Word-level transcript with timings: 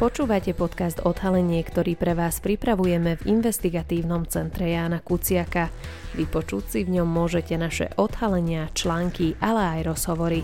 Počúvate 0.00 0.56
podcast 0.56 1.04
Odhalenie, 1.04 1.60
ktorý 1.60 1.92
pre 1.92 2.16
vás 2.16 2.40
pripravujeme 2.40 3.20
v 3.20 3.36
investigatívnom 3.36 4.24
centre 4.24 4.72
Jána 4.72 5.04
Kuciaka. 5.04 5.68
Vypočuť 6.16 6.64
si 6.72 6.80
v 6.88 6.96
ňom 6.96 7.04
môžete 7.04 7.52
naše 7.60 7.92
odhalenia, 8.00 8.72
články, 8.72 9.36
ale 9.44 9.60
aj 9.60 9.80
rozhovory. 9.92 10.40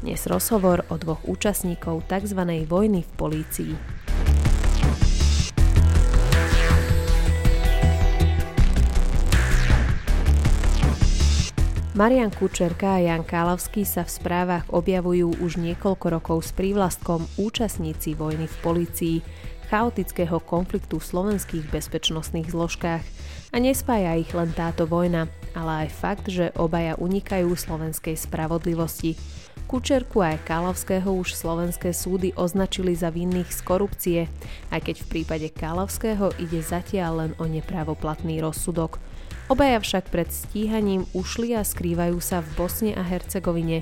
Dnes 0.00 0.24
rozhovor 0.24 0.88
o 0.88 0.96
dvoch 0.96 1.20
účastníkov 1.28 2.08
tzv. 2.08 2.64
vojny 2.64 3.04
v 3.04 3.10
polícii. 3.20 3.97
Marian 11.98 12.30
Kučerka 12.30 12.94
a 12.94 13.02
Jan 13.02 13.26
Kálavský 13.26 13.82
sa 13.82 14.06
v 14.06 14.14
správach 14.22 14.70
objavujú 14.70 15.42
už 15.42 15.58
niekoľko 15.58 16.06
rokov 16.14 16.46
s 16.46 16.54
prívlastkom 16.54 17.26
účastníci 17.34 18.14
vojny 18.14 18.46
v 18.46 18.56
policii, 18.62 19.16
chaotického 19.66 20.38
konfliktu 20.38 21.02
v 21.02 21.08
slovenských 21.10 21.66
bezpečnostných 21.66 22.54
zložkách. 22.54 23.02
A 23.50 23.56
nespája 23.58 24.14
ich 24.14 24.30
len 24.30 24.54
táto 24.54 24.86
vojna, 24.86 25.26
ale 25.58 25.90
aj 25.90 25.98
fakt, 25.98 26.30
že 26.30 26.54
obaja 26.54 26.94
unikajú 27.02 27.50
slovenskej 27.58 28.14
spravodlivosti. 28.14 29.18
Kučerku 29.66 30.22
aj 30.22 30.46
Kálavského 30.46 31.10
už 31.10 31.34
slovenské 31.34 31.90
súdy 31.90 32.30
označili 32.38 32.94
za 32.94 33.10
vinných 33.10 33.50
z 33.50 33.60
korupcie, 33.66 34.20
aj 34.70 34.86
keď 34.86 35.02
v 35.02 35.08
prípade 35.18 35.50
Kálavského 35.50 36.30
ide 36.38 36.62
zatiaľ 36.62 37.26
len 37.26 37.32
o 37.42 37.44
nepravoplatný 37.50 38.38
rozsudok. 38.38 39.02
Obaja 39.48 39.80
však 39.80 40.12
pred 40.12 40.28
stíhaním 40.28 41.08
ušli 41.16 41.56
a 41.56 41.64
skrývajú 41.64 42.20
sa 42.20 42.44
v 42.44 42.52
Bosne 42.52 42.92
a 42.92 43.00
Hercegovine. 43.00 43.80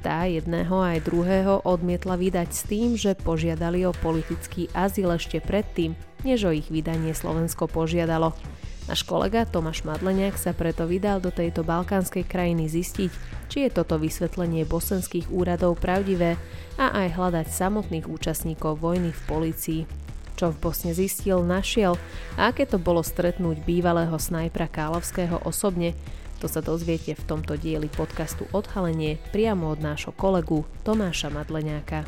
Tá 0.00 0.24
jedného 0.24 0.72
aj 0.72 1.04
druhého 1.04 1.60
odmietla 1.68 2.16
vydať 2.16 2.48
s 2.48 2.64
tým, 2.64 2.96
že 2.96 3.12
požiadali 3.20 3.84
o 3.84 3.92
politický 3.92 4.72
azyl 4.72 5.12
ešte 5.12 5.44
predtým, 5.44 5.92
než 6.24 6.48
o 6.48 6.50
ich 6.56 6.72
vydanie 6.72 7.12
Slovensko 7.12 7.68
požiadalo. 7.68 8.32
Náš 8.88 9.04
kolega 9.04 9.44
Tomáš 9.44 9.84
Madleniak 9.84 10.40
sa 10.40 10.56
preto 10.56 10.88
vydal 10.88 11.20
do 11.20 11.28
tejto 11.28 11.60
balkánskej 11.60 12.24
krajiny 12.24 12.72
zistiť, 12.72 13.12
či 13.52 13.68
je 13.68 13.70
toto 13.70 14.00
vysvetlenie 14.00 14.64
bosenských 14.64 15.28
úradov 15.28 15.76
pravdivé 15.76 16.40
a 16.80 16.88
aj 17.04 17.20
hľadať 17.20 17.46
samotných 17.52 18.08
účastníkov 18.08 18.80
vojny 18.80 19.12
v 19.12 19.22
polícii 19.28 19.80
čo 20.36 20.52
v 20.52 20.60
Bosne 20.60 20.92
zistil, 20.96 21.40
našiel 21.44 21.96
a 22.40 22.52
aké 22.52 22.64
to 22.68 22.80
bolo 22.80 23.04
stretnúť 23.04 23.64
bývalého 23.64 24.14
snajpra 24.16 24.68
Kálovského 24.68 25.40
osobne, 25.44 25.96
to 26.42 26.50
sa 26.50 26.58
dozviete 26.58 27.14
v 27.14 27.22
tomto 27.22 27.54
dieli 27.54 27.86
podcastu 27.86 28.50
Odhalenie 28.50 29.22
priamo 29.30 29.70
od 29.70 29.78
nášho 29.78 30.10
kolegu 30.10 30.66
Tomáša 30.82 31.30
Madleňáka. 31.30 32.02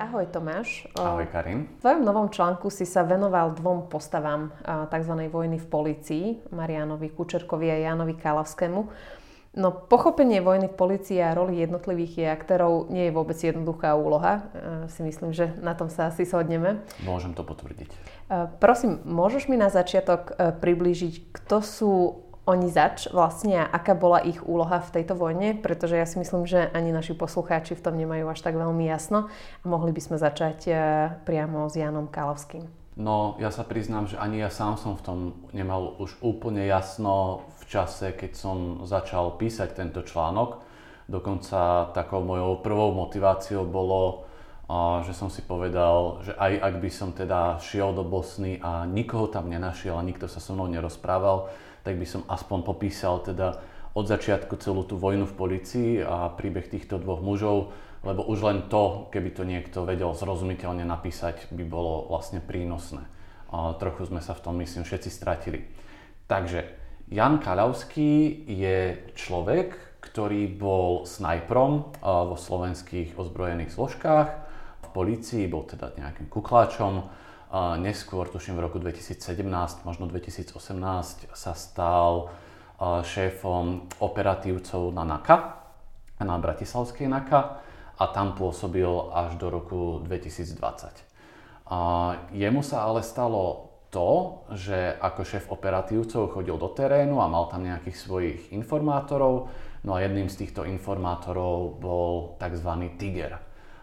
Ahoj 0.00 0.28
Tomáš. 0.32 0.88
Ahoj 0.96 1.28
Karin. 1.28 1.68
V 1.68 1.80
tvojom 1.84 2.04
novom 2.04 2.28
článku 2.32 2.68
si 2.68 2.88
sa 2.88 3.00
venoval 3.04 3.56
dvom 3.56 3.92
postavám 3.92 4.52
tzv. 4.88 5.14
vojny 5.28 5.56
v 5.56 5.66
policii, 5.68 6.24
Marianovi 6.52 7.12
Kučerkovi 7.12 7.72
a 7.72 7.80
Jánovi 7.80 8.16
Kálavskému. 8.16 8.80
No 9.52 9.68
pochopenie 9.68 10.40
vojny 10.40 10.72
v 10.72 10.78
policii 10.80 11.20
a 11.20 11.36
roli 11.36 11.60
jednotlivých 11.60 12.32
aktérov 12.32 12.88
nie 12.88 13.04
je 13.08 13.12
vôbec 13.12 13.36
jednoduchá 13.36 13.92
úloha. 13.92 14.48
E, 14.56 14.88
si 14.88 15.04
myslím, 15.04 15.36
že 15.36 15.52
na 15.60 15.76
tom 15.76 15.92
sa 15.92 16.08
asi 16.08 16.24
shodneme. 16.24 16.80
Môžem 17.04 17.36
to 17.36 17.44
potvrdiť. 17.44 17.92
E, 17.92 17.96
prosím, 18.56 19.04
môžeš 19.04 19.52
mi 19.52 19.60
na 19.60 19.68
začiatok 19.68 20.32
e, 20.32 20.56
priblížiť, 20.56 21.36
kto 21.36 21.60
sú 21.60 21.92
oni 22.48 22.72
zač 22.72 23.12
vlastne 23.12 23.60
a 23.60 23.68
aká 23.68 23.92
bola 23.92 24.24
ich 24.24 24.40
úloha 24.40 24.80
v 24.80 24.92
tejto 24.96 25.20
vojne? 25.20 25.60
Pretože 25.60 26.00
ja 26.00 26.08
si 26.08 26.16
myslím, 26.16 26.48
že 26.48 26.72
ani 26.72 26.88
naši 26.88 27.12
poslucháči 27.12 27.76
v 27.76 27.84
tom 27.84 28.00
nemajú 28.00 28.32
až 28.32 28.40
tak 28.40 28.56
veľmi 28.56 28.88
jasno. 28.88 29.28
A 29.62 29.64
mohli 29.68 29.92
by 29.92 30.00
sme 30.00 30.16
začať 30.16 30.72
priamo 31.28 31.68
s 31.68 31.76
Janom 31.76 32.08
Kalovským. 32.08 32.66
No, 32.92 33.40
ja 33.40 33.48
sa 33.48 33.64
priznám, 33.64 34.04
že 34.04 34.20
ani 34.20 34.44
ja 34.44 34.52
sám 34.52 34.76
som 34.76 34.98
v 34.98 35.04
tom 35.04 35.18
nemal 35.56 35.96
už 35.96 36.20
úplne 36.20 36.68
jasno 36.68 37.46
čase, 37.72 38.12
keď 38.12 38.32
som 38.36 38.56
začal 38.84 39.40
písať 39.40 39.72
tento 39.72 40.04
článok. 40.04 40.60
Dokonca 41.08 41.88
takou 41.96 42.20
mojou 42.20 42.60
prvou 42.60 42.92
motiváciou 42.92 43.64
bolo, 43.64 44.28
že 45.04 45.16
som 45.16 45.32
si 45.32 45.40
povedal, 45.40 46.20
že 46.24 46.32
aj 46.36 46.52
ak 46.60 46.74
by 46.80 46.90
som 46.92 47.10
teda 47.16 47.56
šiel 47.60 47.96
do 47.96 48.04
Bosny 48.04 48.60
a 48.60 48.84
nikoho 48.84 49.28
tam 49.32 49.48
nenašiel 49.48 49.96
a 49.96 50.04
nikto 50.04 50.28
sa 50.28 50.40
so 50.40 50.52
mnou 50.52 50.68
nerozprával, 50.68 51.48
tak 51.80 51.96
by 51.96 52.06
som 52.06 52.22
aspoň 52.28 52.58
popísal 52.62 53.24
teda 53.24 53.60
od 53.92 54.08
začiatku 54.08 54.56
celú 54.56 54.88
tú 54.88 54.96
vojnu 54.96 55.28
v 55.28 55.36
policii 55.36 55.90
a 56.00 56.32
príbeh 56.32 56.64
týchto 56.68 56.96
dvoch 56.96 57.20
mužov, 57.20 57.76
lebo 58.00 58.24
už 58.24 58.38
len 58.48 58.58
to, 58.72 59.12
keby 59.12 59.30
to 59.36 59.44
niekto 59.44 59.84
vedel 59.84 60.16
zrozumiteľne 60.16 60.88
napísať, 60.88 61.52
by 61.52 61.64
bolo 61.68 62.08
vlastne 62.08 62.40
prínosné. 62.40 63.04
A 63.52 63.76
trochu 63.76 64.08
sme 64.08 64.24
sa 64.24 64.32
v 64.32 64.42
tom, 64.48 64.56
myslím, 64.64 64.88
všetci 64.88 65.10
stratili. 65.12 65.68
Takže 66.24 66.81
Jan 67.12 67.44
Kaľavský 67.44 68.48
je 68.48 69.12
človek, 69.12 70.00
ktorý 70.00 70.48
bol 70.48 71.04
snajprom 71.04 71.92
vo 72.00 72.36
slovenských 72.40 73.20
ozbrojených 73.20 73.76
zložkách. 73.76 74.28
V 74.80 74.88
polícii 74.96 75.44
bol 75.44 75.68
teda 75.68 75.92
nejakým 76.00 76.32
kukláčom. 76.32 77.04
Neskôr, 77.84 78.32
tuším 78.32 78.56
v 78.56 78.64
roku 78.64 78.80
2017, 78.80 79.44
možno 79.84 80.08
2018, 80.08 80.56
sa 81.36 81.52
stal 81.52 82.32
šéfom 82.80 83.92
operatívcov 84.00 84.96
na 84.96 85.04
NAKA, 85.04 85.36
na 86.24 86.40
Bratislavskej 86.40 87.12
NAKA 87.12 87.40
a 88.00 88.04
tam 88.08 88.32
pôsobil 88.32 88.88
až 89.12 89.36
do 89.36 89.52
roku 89.52 90.00
2020. 90.00 90.56
Jemu 92.32 92.60
sa 92.64 92.88
ale 92.88 93.04
stalo 93.04 93.71
to, 93.92 94.40
že 94.56 94.96
ako 94.96 95.20
šéf 95.20 95.44
operatívcov 95.52 96.32
chodil 96.32 96.56
do 96.56 96.72
terénu 96.72 97.20
a 97.20 97.28
mal 97.28 97.52
tam 97.52 97.68
nejakých 97.68 97.96
svojich 98.00 98.40
informátorov, 98.56 99.52
no 99.84 99.90
a 99.92 100.00
jedným 100.00 100.32
z 100.32 100.48
týchto 100.48 100.64
informátorov 100.64 101.76
bol 101.76 102.40
tzv. 102.40 102.70
Tiger. 102.96 103.36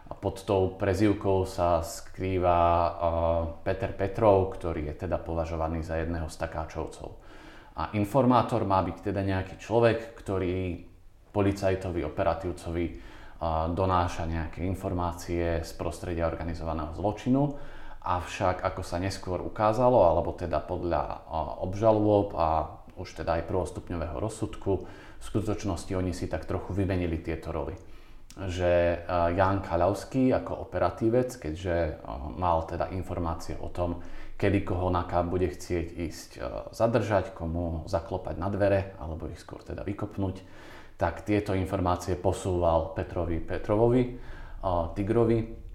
A 0.10 0.14
pod 0.18 0.42
tou 0.42 0.74
prezývkou 0.74 1.46
sa 1.46 1.86
skrýva 1.86 2.58
uh, 2.58 2.92
Peter 3.62 3.94
Petrov, 3.94 4.58
ktorý 4.58 4.90
je 4.90 5.06
teda 5.06 5.22
považovaný 5.22 5.86
za 5.86 6.02
jedného 6.02 6.26
z 6.26 6.36
takáčovcov. 6.42 7.10
A 7.78 7.94
informátor 7.94 8.66
má 8.66 8.82
byť 8.82 9.14
teda 9.14 9.22
nejaký 9.22 9.62
človek, 9.62 10.18
ktorý 10.18 10.90
policajtovi, 11.30 12.02
operatívcovi 12.02 12.86
uh, 12.90 13.70
donáša 13.70 14.26
nejaké 14.26 14.66
informácie 14.66 15.62
z 15.62 15.72
prostredia 15.78 16.26
organizovaného 16.26 16.98
zločinu 16.98 17.78
Avšak, 18.00 18.64
ako 18.64 18.82
sa 18.82 18.96
neskôr 18.96 19.44
ukázalo, 19.44 20.08
alebo 20.08 20.32
teda 20.32 20.64
podľa 20.64 21.28
obžalôb 21.60 22.32
a 22.34 22.80
už 22.96 23.24
teda 23.24 23.40
aj 23.40 23.48
prvostupňového 23.48 24.16
rozsudku, 24.20 24.72
v 25.20 25.24
skutočnosti 25.24 25.92
oni 25.96 26.16
si 26.16 26.32
tak 26.32 26.48
trochu 26.48 26.72
vymenili 26.72 27.20
tieto 27.20 27.52
roli. 27.52 27.76
Že 28.40 29.04
Jan 29.36 29.60
Kaľavský 29.60 30.32
ako 30.32 30.64
operatívec, 30.64 31.28
keďže 31.36 32.00
mal 32.40 32.64
teda 32.64 32.88
informácie 32.96 33.60
o 33.60 33.68
tom, 33.68 34.00
kedy 34.40 34.64
koho 34.64 34.88
NAKA 34.88 35.28
bude 35.28 35.52
chcieť 35.52 35.88
ísť 36.00 36.30
zadržať, 36.72 37.36
komu 37.36 37.84
zaklopať 37.84 38.36
na 38.40 38.48
dvere, 38.48 38.96
alebo 38.96 39.28
ich 39.28 39.44
skôr 39.44 39.60
teda 39.60 39.84
vykopnúť, 39.84 40.40
tak 40.96 41.28
tieto 41.28 41.52
informácie 41.52 42.16
posúval 42.16 42.96
Petrovi 42.96 43.44
Petrovovi, 43.44 44.04
Tigrovi, 44.96 45.68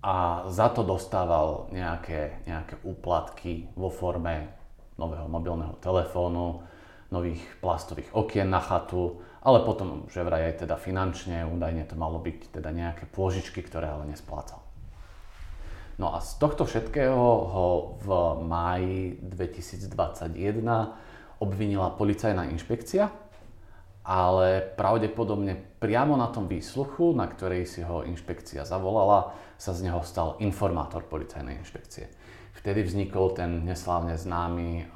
a 0.00 0.48
za 0.48 0.72
to 0.72 0.80
dostával 0.80 1.68
nejaké, 1.76 2.40
nejaké 2.48 2.80
úplatky 2.88 3.68
vo 3.76 3.92
forme 3.92 4.48
nového 4.96 5.28
mobilného 5.28 5.76
telefónu, 5.80 6.64
nových 7.12 7.42
plastových 7.60 8.08
okien 8.16 8.48
na 8.48 8.60
chatu, 8.64 9.20
ale 9.44 9.64
potom, 9.64 10.08
že 10.08 10.24
vraj 10.24 10.52
aj 10.52 10.64
teda 10.64 10.76
finančne, 10.76 11.48
údajne 11.48 11.84
to 11.88 11.96
malo 11.96 12.20
byť 12.20 12.60
teda 12.60 12.70
nejaké 12.72 13.08
pôžičky, 13.12 13.60
ktoré 13.64 13.88
ale 13.92 14.08
nesplácal. 14.08 14.60
No 16.00 16.16
a 16.16 16.24
z 16.24 16.40
tohto 16.40 16.64
všetkého 16.64 17.20
ho 17.52 17.68
v 18.00 18.08
máji 18.40 19.20
2021 19.20 20.64
obvinila 21.44 21.92
policajná 21.92 22.48
inšpekcia, 22.56 23.12
ale 24.10 24.74
pravdepodobne 24.74 25.78
priamo 25.78 26.18
na 26.18 26.34
tom 26.34 26.50
výsluchu, 26.50 27.14
na 27.14 27.30
ktorej 27.30 27.62
si 27.62 27.86
ho 27.86 28.02
inšpekcia 28.02 28.66
zavolala, 28.66 29.38
sa 29.54 29.70
z 29.70 29.86
neho 29.86 30.02
stal 30.02 30.34
informátor 30.42 31.06
policajnej 31.06 31.62
inšpekcie. 31.62 32.10
Vtedy 32.58 32.82
vznikol 32.82 33.38
ten 33.38 33.62
neslávne 33.62 34.18
známy 34.18 34.90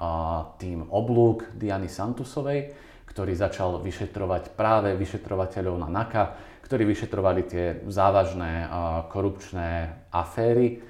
tým 0.58 0.90
oblúk 0.90 1.54
Diany 1.54 1.86
Santusovej, 1.86 2.74
ktorý 3.06 3.38
začal 3.38 3.78
vyšetrovať 3.78 4.58
práve 4.58 4.98
vyšetrovateľov 4.98 5.78
na 5.78 5.88
NAKA, 5.94 6.24
ktorí 6.66 6.82
vyšetrovali 6.82 7.40
tie 7.46 7.64
závažné 7.86 8.66
korupčné 9.14 9.94
aféry. 10.10 10.82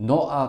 No 0.00 0.32
a 0.32 0.40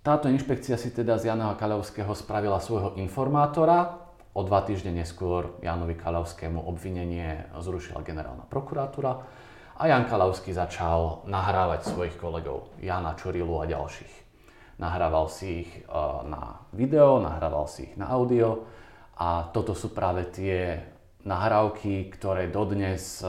Táto 0.00 0.32
inšpekcia 0.32 0.80
si 0.80 0.96
teda 0.96 1.20
z 1.20 1.28
Jana 1.28 1.52
Kaľovského 1.60 2.16
spravila 2.16 2.56
svojho 2.56 2.96
informátora. 2.96 4.08
O 4.30 4.46
dva 4.46 4.62
týždne 4.62 4.94
neskôr 4.94 5.58
Janovi 5.58 5.98
Kaľovskému 5.98 6.62
obvinenie 6.62 7.50
zrušila 7.58 8.06
generálna 8.06 8.46
prokuratúra 8.46 9.26
a 9.74 9.82
Jan 9.90 10.06
Kalavský 10.06 10.54
začal 10.54 11.26
nahrávať 11.26 11.90
svojich 11.90 12.14
kolegov, 12.14 12.70
Jana 12.78 13.18
Čorilu 13.18 13.58
a 13.58 13.66
ďalších. 13.66 14.14
Nahrával 14.78 15.26
si 15.26 15.66
ich 15.66 15.70
e, 15.82 15.82
na 16.30 16.62
video, 16.70 17.18
nahrával 17.18 17.66
si 17.66 17.90
ich 17.90 17.94
na 17.98 18.06
audio 18.06 18.70
a 19.18 19.50
toto 19.50 19.74
sú 19.74 19.90
práve 19.90 20.30
tie 20.30 20.78
nahrávky, 21.26 22.14
ktoré 22.14 22.54
dodnes 22.54 23.18
e, 23.18 23.26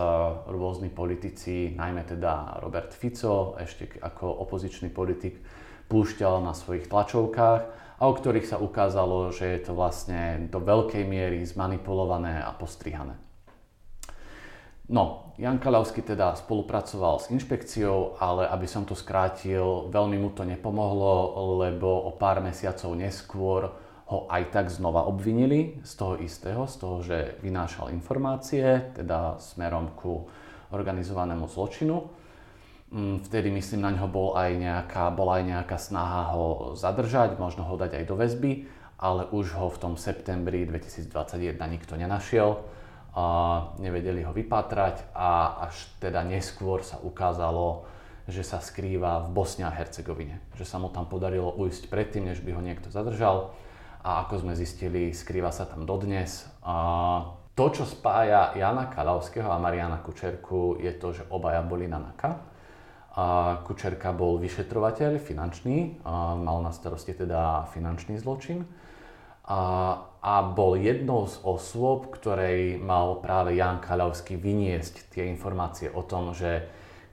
rôzni 0.53 0.93
politici, 0.93 1.73
najmä 1.73 2.05
teda 2.05 2.61
Robert 2.61 2.93
Fico, 2.93 3.57
ešte 3.57 3.97
ako 4.05 4.45
opozičný 4.45 4.93
politik, 4.93 5.41
púšťal 5.89 6.45
na 6.45 6.53
svojich 6.53 6.85
tlačovkách 6.87 7.90
a 8.01 8.09
o 8.09 8.17
ktorých 8.17 8.49
sa 8.49 8.57
ukázalo, 8.57 9.29
že 9.29 9.45
je 9.45 9.59
to 9.61 9.77
vlastne 9.77 10.49
do 10.49 10.57
veľkej 10.57 11.05
miery 11.05 11.45
zmanipulované 11.45 12.41
a 12.41 12.49
postrihané. 12.49 13.13
No, 14.89 15.31
Jan 15.37 15.61
Kalavský 15.61 16.01
teda 16.01 16.33
spolupracoval 16.33 17.21
s 17.21 17.29
inšpekciou, 17.29 18.17
ale 18.17 18.49
aby 18.49 18.65
som 18.67 18.83
to 18.83 18.97
skrátil, 18.97 19.87
veľmi 19.93 20.17
mu 20.17 20.33
to 20.33 20.43
nepomohlo, 20.43 21.37
lebo 21.61 22.09
o 22.09 22.11
pár 22.17 22.41
mesiacov 22.41 22.91
neskôr 22.97 23.69
ho 24.11 24.27
aj 24.27 24.51
tak 24.51 24.67
znova 24.67 25.07
obvinili 25.07 25.79
z 25.85 25.91
toho 25.95 26.19
istého, 26.19 26.67
z 26.67 26.75
toho, 26.75 26.97
že 27.05 27.39
vynášal 27.39 27.93
informácie, 27.95 28.91
teda 28.97 29.39
smerom 29.39 29.95
ku 29.95 30.27
organizovanému 30.75 31.47
zločinu. 31.47 32.20
Mm, 32.91 33.23
vtedy 33.23 33.47
myslím, 33.55 33.87
na 33.87 33.95
ňo 33.95 34.11
bol 34.11 34.35
aj 34.35 34.51
nejaká, 34.51 35.15
bola 35.15 35.39
aj 35.39 35.43
nejaká 35.47 35.77
snaha 35.79 36.35
ho 36.35 36.75
zadržať, 36.75 37.39
možno 37.39 37.63
ho 37.63 37.79
dať 37.79 38.03
aj 38.03 38.05
do 38.11 38.19
väzby, 38.19 38.67
ale 38.99 39.31
už 39.31 39.55
ho 39.55 39.71
v 39.71 39.79
tom 39.79 39.93
septembri 39.95 40.67
2021 40.67 41.55
nikto 41.71 41.95
nenašiel. 41.95 42.59
A 43.15 43.23
nevedeli 43.79 44.23
ho 44.23 44.31
vypatrať 44.31 45.11
a 45.15 45.63
až 45.67 45.87
teda 45.99 46.23
neskôr 46.23 46.83
sa 46.83 46.99
ukázalo, 46.99 47.87
že 48.27 48.43
sa 48.43 48.59
skrýva 48.59 49.23
v 49.23 49.35
Bosne 49.35 49.67
a 49.67 49.71
Hercegovine. 49.71 50.39
Že 50.55 50.65
sa 50.67 50.77
mu 50.79 50.87
tam 50.91 51.07
podarilo 51.07 51.51
ujsť 51.51 51.87
predtým, 51.91 52.27
než 52.27 52.43
by 52.43 52.55
ho 52.55 52.63
niekto 52.63 52.91
zadržal. 52.91 53.55
A 54.03 54.23
ako 54.23 54.43
sme 54.47 54.53
zistili, 54.55 55.15
skrýva 55.15 55.51
sa 55.51 55.63
tam 55.67 55.83
dodnes. 55.83 56.47
A 56.63 56.75
to, 57.55 57.71
čo 57.71 57.83
spája 57.83 58.55
Jana 58.55 58.87
Kalavského 58.87 59.47
a 59.47 59.59
Mariana 59.59 59.99
Kučerku, 59.99 60.79
je 60.79 60.91
to, 60.95 61.11
že 61.11 61.27
obaja 61.31 61.63
boli 61.63 61.87
na 61.87 61.99
NAKA 61.99 62.50
a 63.11 63.59
Kučerka 63.67 64.15
bol 64.15 64.39
vyšetrovateľ 64.39 65.19
finančný, 65.19 65.99
a 66.07 66.39
mal 66.39 66.63
na 66.63 66.71
starosti 66.71 67.11
teda 67.11 67.67
finančný 67.75 68.15
zločin 68.15 68.63
a, 69.43 69.59
a 70.23 70.33
bol 70.47 70.79
jednou 70.79 71.27
z 71.27 71.35
osôb, 71.43 72.07
ktorej 72.13 72.79
mal 72.79 73.19
práve 73.19 73.59
Jan 73.59 73.83
Kaľovský 73.83 74.39
vyniesť 74.39 75.11
tie 75.11 75.27
informácie 75.27 75.91
o 75.91 76.07
tom, 76.07 76.31
že 76.31 76.63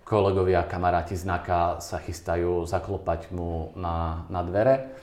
kolegovia 0.07 0.63
kamaráti 0.65 1.19
z 1.19 1.27
NAKA 1.27 1.83
sa 1.83 1.99
chystajú 1.99 2.63
zaklopať 2.63 3.35
mu 3.35 3.75
na, 3.75 4.29
na 4.31 4.47
dvere 4.47 4.95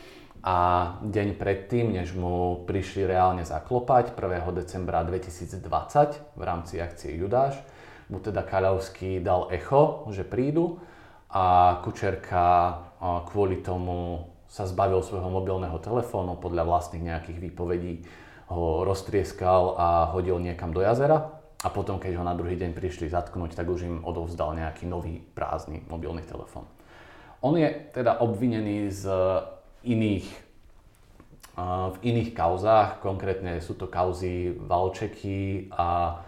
a 0.46 0.58
deň 1.02 1.36
predtým, 1.36 1.98
než 1.98 2.14
mu 2.14 2.64
prišli 2.70 3.04
reálne 3.10 3.44
zaklopať, 3.44 4.14
1. 4.14 4.46
decembra 4.54 5.02
2020 5.04 5.60
v 6.38 6.42
rámci 6.46 6.78
akcie 6.78 7.18
Judáš, 7.18 7.58
mu 8.14 8.22
teda 8.22 8.46
Kaľovský 8.46 9.18
dal 9.26 9.50
echo, 9.50 10.06
že 10.14 10.22
prídu 10.22 10.78
a 11.36 11.78
Kučerka 11.84 12.80
kvôli 13.28 13.60
tomu 13.60 14.32
sa 14.48 14.64
zbavil 14.64 15.04
svojho 15.04 15.28
mobilného 15.28 15.76
telefónu, 15.84 16.40
podľa 16.40 16.64
vlastných 16.64 17.04
nejakých 17.04 17.44
výpovedí 17.44 17.94
ho 18.56 18.88
roztrieskal 18.88 19.76
a 19.76 19.88
hodil 20.16 20.40
niekam 20.40 20.72
do 20.72 20.80
jazera 20.80 21.36
a 21.60 21.68
potom, 21.68 22.00
keď 22.00 22.22
ho 22.22 22.24
na 22.24 22.32
druhý 22.38 22.56
deň 22.56 22.72
prišli 22.72 23.12
zatknúť, 23.12 23.52
tak 23.58 23.68
už 23.68 23.84
im 23.84 23.98
odovzdal 24.08 24.56
nejaký 24.56 24.88
nový 24.88 25.20
prázdny 25.36 25.84
mobilný 25.92 26.24
telefón. 26.24 26.64
On 27.44 27.52
je 27.60 27.68
teda 27.92 28.24
obvinený 28.24 28.96
z 28.96 29.04
iných, 29.84 30.28
v 31.92 31.98
iných 32.00 32.32
kauzách, 32.32 33.04
konkrétne 33.04 33.60
sú 33.60 33.76
to 33.76 33.92
kauzy 33.92 34.56
Valčeky 34.56 35.68
a 35.76 36.22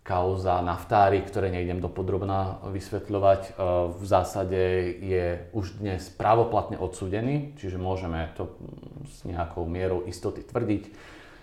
kauza 0.00 0.64
naftári, 0.64 1.20
ktoré 1.20 1.52
nejdem 1.52 1.78
do 1.78 1.92
podrobná 1.92 2.64
vysvetľovať, 2.64 3.40
e, 3.46 3.50
v 3.94 4.04
zásade 4.04 4.60
je 4.96 5.24
už 5.52 5.78
dnes 5.78 6.00
právoplatne 6.16 6.80
odsúdený, 6.80 7.52
čiže 7.60 7.76
môžeme 7.76 8.32
to 8.34 8.56
s 9.04 9.28
nejakou 9.28 9.68
mierou 9.68 10.08
istoty 10.08 10.40
tvrdiť, 10.40 10.84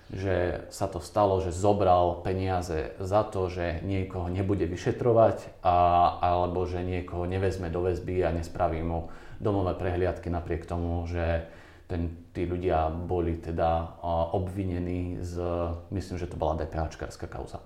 že 0.08 0.66
sa 0.72 0.88
to 0.88 1.04
stalo, 1.04 1.44
že 1.44 1.52
zobral 1.52 2.24
peniaze 2.24 2.96
za 2.98 3.28
to, 3.28 3.52
že 3.52 3.84
niekoho 3.84 4.32
nebude 4.32 4.64
vyšetrovať 4.64 5.62
a, 5.62 5.78
alebo 6.24 6.64
že 6.64 6.80
niekoho 6.82 7.28
nevezme 7.28 7.68
do 7.68 7.84
väzby 7.84 8.24
a 8.24 8.32
nespraví 8.32 8.80
mu 8.82 9.12
domové 9.38 9.76
prehliadky 9.78 10.32
napriek 10.32 10.66
tomu, 10.66 11.06
že 11.06 11.46
ten, 11.92 12.28
tí 12.36 12.44
ľudia 12.44 12.92
boli 12.92 13.40
teda 13.40 14.00
obvinení 14.36 15.24
z, 15.24 15.40
myslím, 15.92 16.18
že 16.20 16.28
to 16.28 16.36
bola 16.36 16.60
DPHčkárska 16.60 17.32
kauza. 17.32 17.64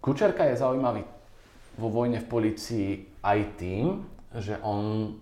Kučerka 0.00 0.48
je 0.48 0.56
zaujímavý 0.56 1.04
vo 1.76 1.88
vojne 1.92 2.20
v 2.20 2.26
policii 2.28 2.88
aj 3.20 3.38
tým, 3.60 4.04
že 4.36 4.56
on 4.64 5.14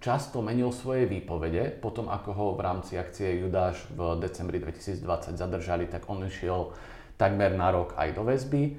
často 0.00 0.40
menil 0.40 0.70
svoje 0.70 1.04
výpovede. 1.04 1.74
Potom, 1.82 2.08
ako 2.08 2.30
ho 2.32 2.46
v 2.54 2.64
rámci 2.64 2.94
akcie 2.96 3.42
Judáš 3.42 3.84
v 3.92 4.18
decembri 4.22 4.62
2020 4.62 5.34
zadržali, 5.34 5.90
tak 5.90 6.06
on 6.06 6.24
išiel 6.24 6.72
takmer 7.18 7.54
na 7.54 7.70
rok 7.74 7.94
aj 7.98 8.08
do 8.14 8.22
väzby. 8.22 8.78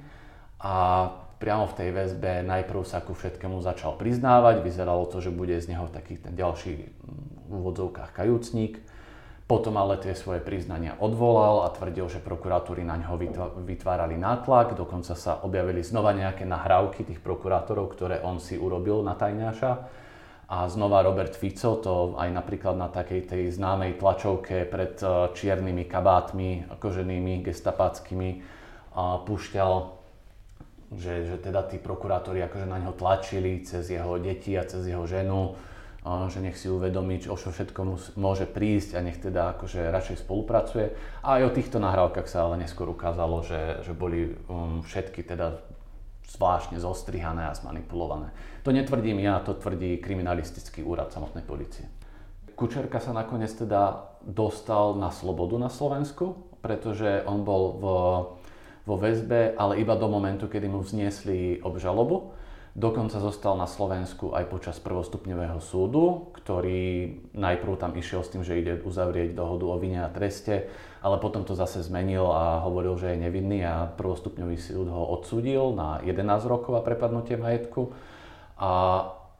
A 0.64 0.74
priamo 1.36 1.68
v 1.68 1.76
tej 1.76 1.90
väzbe 1.92 2.40
najprv 2.44 2.80
sa 2.88 3.04
ku 3.04 3.12
všetkému 3.12 3.60
začal 3.60 4.00
priznávať. 4.00 4.64
Vyzeralo 4.64 5.04
to, 5.08 5.20
že 5.20 5.34
bude 5.34 5.56
z 5.60 5.68
neho 5.72 5.88
taký 5.92 6.16
ten 6.16 6.32
ďalší 6.32 6.72
v 7.46 7.50
úvodzovkách 7.52 8.16
kajúcník. 8.16 8.80
Potom 9.46 9.78
ale 9.78 9.94
tie 10.02 10.10
svoje 10.18 10.42
priznania 10.42 10.98
odvolal 10.98 11.62
a 11.62 11.70
tvrdil, 11.70 12.10
že 12.10 12.18
prokuratúry 12.18 12.82
na 12.82 12.98
ňo 12.98 13.14
vytvárali 13.62 14.18
nátlak, 14.18 14.74
dokonca 14.74 15.14
sa 15.14 15.38
objavili 15.46 15.86
znova 15.86 16.10
nejaké 16.10 16.42
nahrávky 16.42 17.06
tých 17.06 17.22
prokurátorov, 17.22 17.94
ktoré 17.94 18.18
on 18.26 18.42
si 18.42 18.58
urobil 18.58 19.06
na 19.06 19.14
tajňaša. 19.14 19.72
A 20.50 20.66
znova 20.66 21.02
Robert 21.02 21.38
Fico 21.38 21.78
to 21.78 22.18
aj 22.18 22.30
napríklad 22.30 22.74
na 22.74 22.90
takej 22.90 23.26
tej 23.26 23.42
známej 23.54 23.98
tlačovke 23.98 24.66
pred 24.66 24.94
e, 25.02 25.34
čiernymi 25.34 25.90
kabátmi, 25.90 26.78
koženými, 26.78 27.42
gestapáckými 27.42 28.30
púšťal, 28.98 29.72
že, 30.94 31.14
že 31.26 31.36
teda 31.42 31.66
tí 31.66 31.82
prokurátori 31.82 32.40
akože 32.46 32.66
na 32.66 32.78
ňo 32.78 32.94
tlačili 32.94 33.62
cez 33.66 33.90
jeho 33.90 34.16
deti 34.22 34.54
a 34.54 34.62
cez 34.62 34.86
jeho 34.86 35.02
ženu 35.06 35.58
že 36.30 36.38
nech 36.38 36.54
si 36.54 36.70
uvedomí, 36.70 37.18
čo 37.18 37.34
všetko 37.34 38.14
môže 38.14 38.46
prísť 38.46 38.94
a 38.94 39.02
nech 39.02 39.18
teda 39.18 39.58
akože 39.58 39.90
radšej 39.90 40.22
spolupracuje. 40.22 40.94
A 41.26 41.42
aj 41.42 41.50
o 41.50 41.54
týchto 41.54 41.82
nahrávkach 41.82 42.30
sa 42.30 42.46
ale 42.46 42.62
neskôr 42.62 42.86
ukázalo, 42.86 43.42
že, 43.42 43.82
že 43.82 43.90
boli 43.90 44.30
um, 44.46 44.86
všetky 44.86 45.26
teda 45.26 45.58
zvláštne 46.30 46.78
zostrihané 46.78 47.50
a 47.50 47.58
zmanipulované. 47.58 48.30
To 48.62 48.70
netvrdím 48.70 49.18
ja, 49.18 49.42
to 49.42 49.58
tvrdí 49.58 49.98
kriminalistický 49.98 50.86
úrad 50.86 51.10
samotnej 51.10 51.42
policie. 51.42 51.90
Kučerka 52.54 53.02
sa 53.02 53.10
nakoniec 53.10 53.50
teda 53.50 54.14
dostal 54.22 54.94
na 54.94 55.10
slobodu 55.10 55.58
na 55.58 55.70
Slovensku, 55.70 56.54
pretože 56.62 57.22
on 57.26 57.42
bol 57.42 57.62
v, 57.78 57.84
vo 58.86 58.96
väzbe, 58.98 59.58
ale 59.58 59.82
iba 59.82 59.98
do 59.98 60.06
momentu, 60.06 60.46
kedy 60.46 60.70
mu 60.70 60.86
vzniesli 60.86 61.62
obžalobu 61.66 62.45
Dokonca 62.76 63.24
zostal 63.24 63.56
na 63.56 63.64
Slovensku 63.64 64.36
aj 64.36 64.52
počas 64.52 64.76
prvostupňového 64.84 65.64
súdu, 65.64 66.28
ktorý 66.36 67.08
najprv 67.32 67.72
tam 67.80 67.96
išiel 67.96 68.20
s 68.20 68.28
tým, 68.28 68.44
že 68.44 68.60
ide 68.60 68.76
uzavrieť 68.84 69.32
dohodu 69.32 69.64
o 69.64 69.80
vine 69.80 70.04
a 70.04 70.12
treste, 70.12 70.68
ale 71.00 71.16
potom 71.16 71.40
to 71.40 71.56
zase 71.56 71.88
zmenil 71.88 72.28
a 72.28 72.60
hovoril, 72.68 73.00
že 73.00 73.16
je 73.16 73.22
nevinný 73.24 73.64
a 73.64 73.88
prvostupňový 73.96 74.60
súd 74.60 74.92
ho 74.92 75.08
odsúdil 75.08 75.72
na 75.72 76.04
11 76.04 76.20
rokov 76.44 76.76
a 76.76 76.84
prepadnutie 76.84 77.40
majetku. 77.40 77.96
A, 78.60 78.72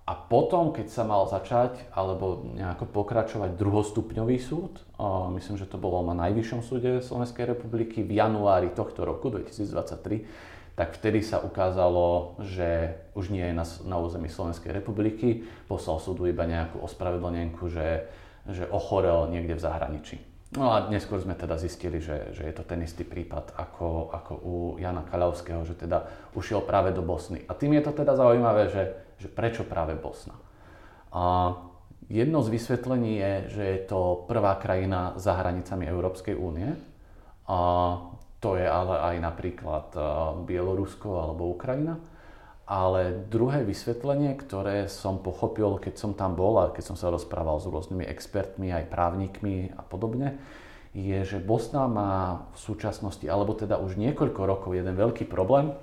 a 0.09 0.13
potom, 0.17 0.73
keď 0.73 0.89
sa 0.89 1.05
mal 1.05 1.29
začať 1.29 1.93
alebo 1.93 2.41
nejako 2.57 2.89
pokračovať 2.89 3.53
druhostupňový 3.53 4.41
súd, 4.41 4.81
a 4.97 5.29
myslím, 5.37 5.61
že 5.61 5.69
to 5.69 5.77
bolo 5.77 6.01
na 6.09 6.17
Najvyššom 6.25 6.65
súde 6.65 7.05
Slovenskej 7.05 7.53
republiky 7.53 8.01
v 8.01 8.17
januári 8.17 8.73
tohto 8.73 9.05
roku 9.05 9.29
2023, 9.29 10.56
tak 10.77 10.93
vtedy 11.01 11.25
sa 11.25 11.41
ukázalo, 11.41 12.37
že 12.45 13.01
už 13.17 13.33
nie 13.33 13.41
je 13.49 13.55
na, 13.57 13.65
na 13.89 13.97
území 13.97 14.29
Slovenskej 14.29 14.77
republiky, 14.77 15.49
poslal 15.67 15.97
súdu 16.05 16.29
iba 16.29 16.45
nejakú 16.45 16.85
ospravedlnenku, 16.85 17.73
že, 17.73 18.05
že 18.45 18.69
ochorel 18.69 19.33
niekde 19.33 19.57
v 19.57 19.65
zahraničí. 19.65 20.17
No 20.55 20.71
a 20.71 20.87
neskôr 20.93 21.19
sme 21.19 21.35
teda 21.35 21.59
zistili, 21.59 21.99
že, 21.99 22.31
že 22.37 22.47
je 22.47 22.55
to 22.55 22.63
ten 22.63 22.79
istý 22.85 23.03
prípad 23.03 23.57
ako, 23.57 24.15
ako 24.15 24.33
u 24.47 24.55
Jana 24.79 25.03
Kaľavského, 25.03 25.65
že 25.67 25.75
teda 25.75 26.07
ušiel 26.37 26.63
práve 26.63 26.95
do 26.95 27.03
Bosny. 27.03 27.43
A 27.49 27.57
tým 27.57 27.75
je 27.75 27.83
to 27.83 27.93
teda 27.97 28.15
zaujímavé, 28.15 28.71
že, 28.71 28.95
že 29.19 29.27
prečo 29.33 29.67
práve 29.67 29.99
Bosna. 29.99 30.39
A 31.11 31.57
jedno 32.07 32.45
z 32.45 32.53
vysvetlení 32.53 33.19
je, 33.19 33.33
že 33.59 33.63
je 33.65 33.81
to 33.91 34.29
prvá 34.31 34.55
krajina 34.61 35.17
za 35.19 35.35
hranicami 35.35 35.89
Európskej 35.89 36.39
únie. 36.39 36.79
A 37.51 37.59
to 38.41 38.61
je 38.61 38.67
ale 38.69 38.95
aj 39.01 39.17
napríklad 39.23 39.87
Bielorusko 40.45 41.09
alebo 41.25 41.53
Ukrajina. 41.57 41.97
Ale 42.67 43.15
druhé 43.31 43.63
vysvetlenie, 43.63 44.35
ktoré 44.35 44.91
som 44.91 45.23
pochopil, 45.23 45.79
keď 45.79 45.95
som 46.03 46.13
tam 46.19 46.35
bol 46.35 46.59
a 46.59 46.75
keď 46.75 46.85
som 46.93 46.97
sa 46.99 47.15
rozprával 47.15 47.63
s 47.63 47.71
rôznymi 47.71 48.03
expertmi, 48.11 48.75
aj 48.75 48.91
právnikmi 48.91 49.71
a 49.71 49.87
podobne, 49.87 50.35
je, 50.91 51.19
že 51.23 51.39
Bosna 51.39 51.87
má 51.87 52.49
v 52.57 52.59
súčasnosti, 52.59 53.23
alebo 53.29 53.55
teda 53.55 53.79
už 53.79 53.95
niekoľko 53.95 54.41
rokov, 54.43 54.75
jeden 54.75 54.99
veľký 54.99 55.31
problém. 55.31 55.77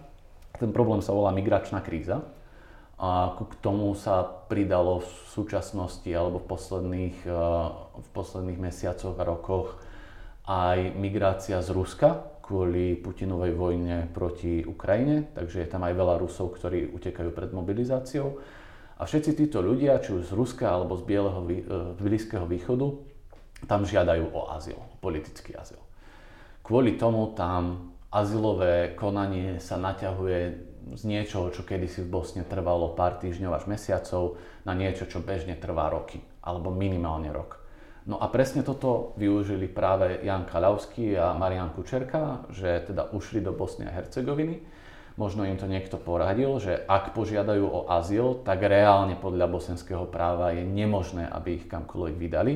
Ten 0.59 0.75
problém 0.75 0.99
sa 0.99 1.15
volá 1.15 1.31
migračná 1.31 1.79
kríza. 1.79 2.25
A 2.99 3.35
k 3.39 3.55
tomu 3.63 3.95
sa 3.95 4.25
pridalo 4.51 5.01
v 5.01 5.11
súčasnosti 5.31 6.07
alebo 6.07 6.43
v 6.43 6.47
posledných, 6.51 7.17
eh, 7.25 7.35
v 7.95 8.09
posledných 8.11 8.59
mesiacoch 8.59 9.15
a 9.15 9.23
rokoch 9.23 9.79
aj 10.43 10.99
migrácia 10.99 11.63
z 11.63 11.71
Ruska, 11.71 12.32
kvôli 12.43 12.99
Putinovej 12.99 13.55
vojne 13.55 14.11
proti 14.11 14.67
Ukrajine, 14.67 15.31
takže 15.31 15.63
je 15.63 15.71
tam 15.71 15.87
aj 15.87 15.95
veľa 15.95 16.19
Rusov, 16.19 16.59
ktorí 16.59 16.91
utekajú 16.91 17.31
pred 17.31 17.55
mobilizáciou. 17.55 18.35
A 18.99 19.07
všetci 19.07 19.39
títo 19.39 19.63
ľudia, 19.63 20.03
či 20.03 20.11
už 20.11 20.27
z 20.27 20.35
Ruska 20.35 20.67
alebo 20.67 20.99
z, 20.99 21.07
Bieleho, 21.07 21.39
e, 21.47 21.63
Blízkeho 21.95 22.43
východu, 22.43 22.99
tam 23.63 23.87
žiadajú 23.87 24.35
o 24.35 24.51
azyl, 24.51 24.75
politický 24.99 25.55
azyl. 25.55 25.79
Kvôli 26.59 26.99
tomu 26.99 27.31
tam 27.31 27.95
azylové 28.11 28.91
konanie 28.99 29.63
sa 29.63 29.79
naťahuje 29.79 30.39
z 30.99 31.03
niečoho, 31.07 31.47
čo 31.47 31.63
kedysi 31.63 32.03
v 32.03 32.11
Bosne 32.11 32.43
trvalo 32.43 32.91
pár 32.91 33.23
týždňov 33.23 33.51
až 33.55 33.71
mesiacov, 33.71 34.35
na 34.67 34.75
niečo, 34.75 35.07
čo 35.07 35.23
bežne 35.23 35.55
trvá 35.55 35.87
roky, 35.87 36.19
alebo 36.43 36.75
minimálne 36.75 37.31
rok. 37.31 37.62
No 38.03 38.19
a 38.19 38.27
presne 38.27 38.67
toto 38.67 39.15
využili 39.15 39.71
práve 39.71 40.19
Jan 40.27 40.43
Kalavský 40.43 41.15
a 41.15 41.31
Marian 41.39 41.71
Kučerka, 41.71 42.43
že 42.51 42.83
teda 42.83 43.07
ušli 43.15 43.39
do 43.39 43.55
Bosny 43.55 43.87
a 43.87 43.95
Hercegoviny. 43.95 44.59
Možno 45.15 45.47
im 45.47 45.55
to 45.55 45.69
niekto 45.69 45.95
poradil, 45.95 46.57
že 46.59 46.83
ak 46.89 47.15
požiadajú 47.15 47.63
o 47.63 47.87
azyl, 47.87 48.43
tak 48.43 48.65
reálne 48.65 49.15
podľa 49.15 49.47
bosenského 49.47 50.03
práva 50.09 50.51
je 50.51 50.67
nemožné, 50.67 51.29
aby 51.31 51.63
ich 51.63 51.65
kamkoľvek 51.69 52.15
vydali. 52.17 52.53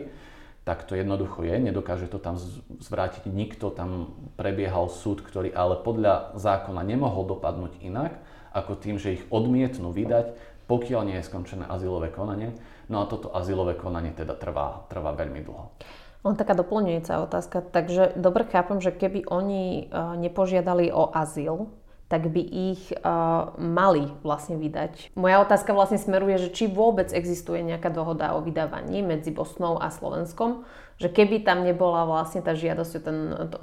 Tak 0.67 0.83
to 0.83 0.99
jednoducho 0.99 1.47
je, 1.47 1.55
nedokáže 1.63 2.11
to 2.11 2.19
tam 2.19 2.35
zvrátiť 2.83 3.29
nikto, 3.31 3.71
tam 3.71 4.19
prebiehal 4.35 4.91
súd, 4.91 5.23
ktorý 5.23 5.55
ale 5.55 5.79
podľa 5.79 6.35
zákona 6.35 6.83
nemohol 6.83 7.23
dopadnúť 7.23 7.79
inak, 7.79 8.19
ako 8.51 8.75
tým, 8.75 8.99
že 8.99 9.21
ich 9.21 9.23
odmietnú 9.31 9.95
vydať, 9.95 10.35
pokiaľ 10.67 11.01
nie 11.07 11.17
je 11.19 11.27
skončené 11.27 11.65
azylové 11.65 12.11
konanie. 12.11 12.53
No 12.91 13.03
a 13.03 13.09
toto 13.09 13.31
azylové 13.31 13.75
konanie 13.75 14.15
teda 14.15 14.35
trvá, 14.35 14.87
trvá 14.87 15.11
veľmi 15.15 15.43
dlho. 15.43 15.65
Len 16.27 16.35
taká 16.35 16.55
doplňujúca 16.55 17.23
otázka. 17.23 17.63
Takže 17.63 18.19
dobre 18.19 18.43
chápem, 18.47 18.83
že 18.83 18.91
keby 18.91 19.27
oni 19.31 19.87
uh, 19.87 20.15
nepožiadali 20.19 20.91
o 20.91 21.07
azyl, 21.11 21.71
tak 22.07 22.31
by 22.31 22.39
ich 22.39 22.95
uh, 22.95 23.51
mali 23.59 24.07
vlastne 24.23 24.55
vydať. 24.55 25.11
Moja 25.19 25.43
otázka 25.43 25.75
vlastne 25.75 25.99
smeruje, 25.99 26.47
že 26.47 26.49
či 26.55 26.71
vôbec 26.71 27.11
existuje 27.11 27.59
nejaká 27.67 27.91
dohoda 27.91 28.31
o 28.35 28.43
vydávaní 28.43 29.03
medzi 29.03 29.31
Bosnou 29.31 29.75
a 29.75 29.91
Slovenskom, 29.91 30.63
že 30.95 31.11
keby 31.11 31.43
tam 31.43 31.67
nebola 31.67 32.07
vlastne 32.07 32.39
tá 32.39 32.55
žiadosť 32.55 32.91
o 32.95 33.01
ten 33.03 33.17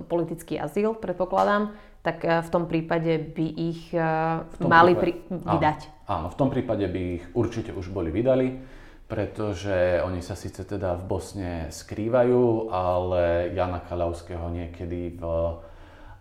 politický 0.07 0.61
azyl, 0.61 0.93
predpokladám, 0.93 1.73
tak 2.05 2.21
uh, 2.23 2.45
v 2.45 2.49
tom 2.53 2.69
prípade 2.69 3.17
by 3.33 3.47
ich 3.57 3.89
uh, 3.97 4.45
mali 4.61 4.93
prípade, 4.93 5.25
pri, 5.33 5.41
vydať. 5.41 5.81
Áno, 6.05 6.13
áno, 6.13 6.27
v 6.29 6.37
tom 6.37 6.49
prípade 6.53 6.85
by 6.85 7.01
ich 7.17 7.25
určite 7.33 7.73
už 7.73 7.89
boli 7.89 8.13
vydali 8.13 8.61
pretože 9.05 10.01
oni 10.01 10.25
sa 10.25 10.33
síce 10.33 10.65
teda 10.65 10.97
v 10.97 11.03
Bosne 11.05 11.53
skrývajú, 11.69 12.73
ale 12.73 13.53
Jana 13.53 13.85
Kalavského 13.85 14.49
niekedy 14.49 15.13
v 15.21 15.23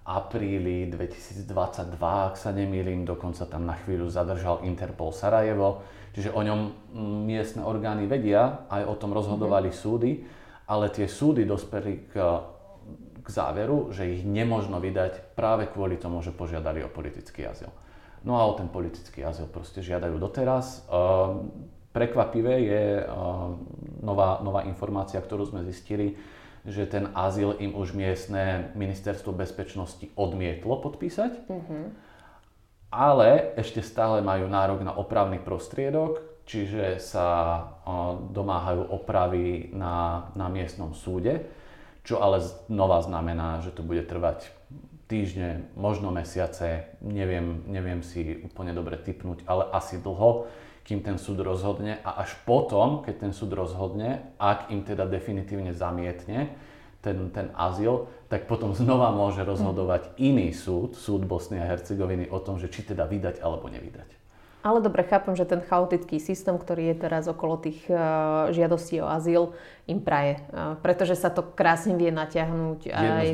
apríli 0.04 0.92
2022, 0.92 1.96
ak 1.96 2.36
sa 2.36 2.52
nemýlim, 2.52 3.08
dokonca 3.08 3.48
tam 3.48 3.64
na 3.64 3.80
chvíľu 3.80 4.12
zadržal 4.12 4.68
Interpol 4.68 5.16
Sarajevo, 5.16 5.80
čiže 6.12 6.36
o 6.36 6.44
ňom 6.44 6.60
miestne 7.24 7.64
orgány 7.64 8.04
vedia, 8.04 8.68
aj 8.68 8.84
o 8.84 8.96
tom 9.00 9.16
rozhodovali 9.16 9.72
mm-hmm. 9.72 9.84
súdy, 9.88 10.12
ale 10.68 10.92
tie 10.92 11.08
súdy 11.08 11.48
dospeli 11.48 12.12
k, 12.12 12.20
k 13.24 13.28
záveru, 13.32 13.96
že 13.96 14.12
ich 14.12 14.28
nemožno 14.28 14.84
vydať 14.84 15.34
práve 15.40 15.72
kvôli 15.72 15.96
tomu, 15.96 16.20
že 16.20 16.36
požiadali 16.36 16.84
o 16.84 16.92
politický 16.92 17.48
azyl. 17.48 17.72
No 18.28 18.36
a 18.40 18.48
o 18.48 18.56
ten 18.56 18.68
politický 18.68 19.24
azyl 19.24 19.48
proste 19.48 19.80
žiadajú 19.80 20.20
doteraz. 20.20 20.84
Ehm, 20.92 21.72
Prekvapivé 21.94 22.66
je 22.66 22.86
nová, 24.02 24.42
nová 24.42 24.66
informácia, 24.66 25.22
ktorú 25.22 25.46
sme 25.46 25.62
zistili, 25.62 26.18
že 26.66 26.90
ten 26.90 27.14
azyl 27.14 27.54
im 27.62 27.78
už 27.78 27.94
miestne 27.94 28.74
ministerstvo 28.74 29.30
bezpečnosti 29.30 30.10
odmietlo 30.18 30.82
podpísať, 30.82 31.46
mm-hmm. 31.46 31.86
ale 32.90 33.54
ešte 33.62 33.86
stále 33.86 34.26
majú 34.26 34.50
nárok 34.50 34.82
na 34.82 34.98
opravný 34.98 35.38
prostriedok, 35.38 36.42
čiže 36.50 36.98
sa 36.98 37.62
domáhajú 38.34 38.90
opravy 38.90 39.70
na, 39.70 40.34
na 40.34 40.50
miestnom 40.50 40.98
súde, 40.98 41.46
čo 42.04 42.20
ale 42.20 42.44
znova 42.68 43.00
znamená, 43.04 43.64
že 43.64 43.72
to 43.72 43.84
bude 43.84 44.04
trvať 44.06 44.52
týždne, 45.08 45.68
možno 45.76 46.12
mesiace, 46.12 46.96
neviem, 47.04 47.64
neviem 47.68 48.04
si 48.04 48.40
úplne 48.44 48.72
dobre 48.72 48.96
typnúť, 49.00 49.44
ale 49.48 49.68
asi 49.72 50.00
dlho 50.00 50.48
kým 50.84 51.00
ten 51.00 51.16
súd 51.16 51.40
rozhodne 51.40 52.04
a 52.04 52.20
až 52.20 52.36
potom, 52.44 53.08
keď 53.08 53.28
ten 53.28 53.34
súd 53.34 53.56
rozhodne, 53.56 54.36
ak 54.36 54.68
im 54.68 54.84
teda 54.84 55.08
definitívne 55.08 55.72
zamietne 55.72 56.52
ten, 57.00 57.32
ten 57.32 57.52
azyl, 57.56 58.12
tak 58.28 58.48
potom 58.48 58.76
znova 58.76 59.12
môže 59.16 59.44
rozhodovať 59.44 60.16
iný 60.20 60.52
súd, 60.52 60.96
súd 60.96 61.24
Bosny 61.24 61.60
a 61.60 61.68
Hercegoviny 61.68 62.32
o 62.32 62.40
tom, 62.40 62.60
že 62.60 62.68
či 62.68 62.84
teda 62.84 63.08
vydať 63.08 63.40
alebo 63.40 63.72
nevydať. 63.72 64.23
Ale 64.64 64.80
dobre, 64.80 65.04
chápem, 65.04 65.36
že 65.36 65.44
ten 65.44 65.60
chaotický 65.60 66.24
systém, 66.24 66.56
ktorý 66.56 66.96
je 66.96 67.04
teraz 67.04 67.28
okolo 67.28 67.60
tých 67.60 67.84
uh, 67.92 68.48
žiadostí 68.56 69.04
o 69.04 69.12
azyl, 69.12 69.52
im 69.92 70.00
praje. 70.00 70.40
Uh, 70.56 70.80
pretože 70.80 71.20
sa 71.20 71.28
to 71.28 71.44
krásne 71.44 72.00
vie 72.00 72.16
natiahnuť 72.16 72.88
aj 72.88 73.26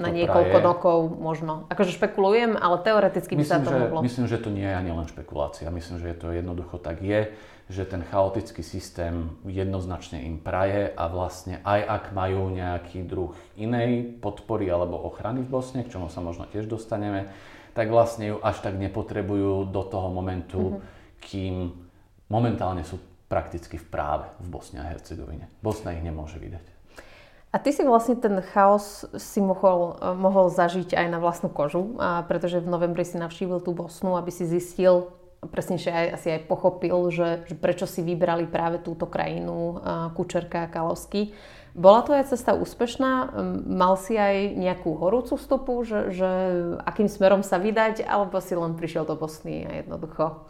na 0.00 0.08
niekoľko 0.08 0.56
praje. 0.56 0.64
rokov 0.64 0.98
možno. 1.20 1.68
Akože 1.68 1.92
špekulujem, 1.92 2.56
ale 2.56 2.80
teoreticky 2.80 3.36
by 3.36 3.44
myslím, 3.44 3.52
sa 3.52 3.60
to 3.60 3.70
že, 3.70 3.78
mohlo. 3.84 3.98
Myslím, 4.00 4.26
že 4.32 4.40
to 4.40 4.48
nie 4.48 4.64
je 4.64 4.74
ani 4.74 4.90
len 4.96 5.04
špekulácia. 5.04 5.68
Myslím, 5.68 6.00
že 6.00 6.16
to 6.16 6.32
jednoducho 6.32 6.80
tak 6.80 7.04
je, 7.04 7.36
že 7.68 7.84
ten 7.84 8.00
chaotický 8.00 8.64
systém 8.64 9.28
jednoznačne 9.44 10.24
im 10.24 10.40
praje 10.40 10.88
a 10.88 11.04
vlastne 11.12 11.60
aj 11.68 11.80
ak 11.84 12.04
majú 12.16 12.48
nejaký 12.48 13.04
druh 13.04 13.36
inej 13.60 14.16
podpory 14.24 14.72
alebo 14.72 14.96
ochrany 15.04 15.44
v 15.44 15.52
Bosne, 15.52 15.84
k 15.84 15.92
čomu 15.92 16.08
sa 16.08 16.24
možno 16.24 16.48
tiež 16.48 16.64
dostaneme, 16.64 17.28
tak 17.72 17.92
vlastne 17.92 18.32
ju 18.32 18.36
až 18.40 18.60
tak 18.60 18.76
nepotrebujú 18.76 19.68
do 19.68 19.82
toho 19.84 20.08
momentu, 20.12 20.78
mm-hmm. 20.78 20.82
kým 21.20 21.54
momentálne 22.28 22.84
sú 22.84 23.00
prakticky 23.28 23.76
v 23.76 23.86
práve 23.88 24.26
v 24.40 24.48
Bosne 24.48 24.80
a 24.80 24.88
Hercegovine. 24.88 25.52
Bosna 25.60 25.92
ich 25.92 26.00
nemôže 26.00 26.40
vydať. 26.40 26.64
A 27.48 27.56
ty 27.56 27.72
si 27.72 27.80
vlastne 27.80 28.12
ten 28.12 28.44
chaos 28.44 29.08
si 29.16 29.40
mohol, 29.40 29.96
mohol 30.20 30.52
zažiť 30.52 30.92
aj 30.92 31.06
na 31.08 31.16
vlastnú 31.16 31.48
kožu, 31.48 31.96
a 31.96 32.20
pretože 32.28 32.60
v 32.60 32.68
novembri 32.68 33.08
si 33.08 33.16
navštívil 33.16 33.64
tú 33.64 33.72
Bosnu, 33.72 34.20
aby 34.20 34.28
si 34.28 34.44
zistil, 34.44 35.08
presnejšie 35.40 35.88
aj, 35.88 36.06
asi 36.20 36.28
aj 36.36 36.40
pochopil, 36.44 36.96
že, 37.08 37.48
že 37.48 37.54
prečo 37.56 37.88
si 37.88 38.04
vybrali 38.04 38.44
práve 38.44 38.84
túto 38.84 39.08
krajinu 39.08 39.80
Kučerka 40.12 40.68
a 40.68 40.70
Kalovsky. 40.72 41.32
Bola 41.76 42.04
aj 42.04 42.32
cesta 42.32 42.56
úspešná? 42.56 43.36
Mal 43.64 43.94
si 44.00 44.16
aj 44.16 44.56
nejakú 44.56 44.96
horúcu 44.96 45.36
stopu, 45.36 45.84
že, 45.84 46.12
že 46.12 46.30
akým 46.82 47.08
smerom 47.08 47.44
sa 47.44 47.60
vydať, 47.60 48.04
alebo 48.04 48.40
si 48.40 48.56
len 48.56 48.74
prišiel 48.74 49.04
do 49.04 49.14
Bosny 49.14 49.68
a 49.68 49.84
jednoducho 49.84 50.48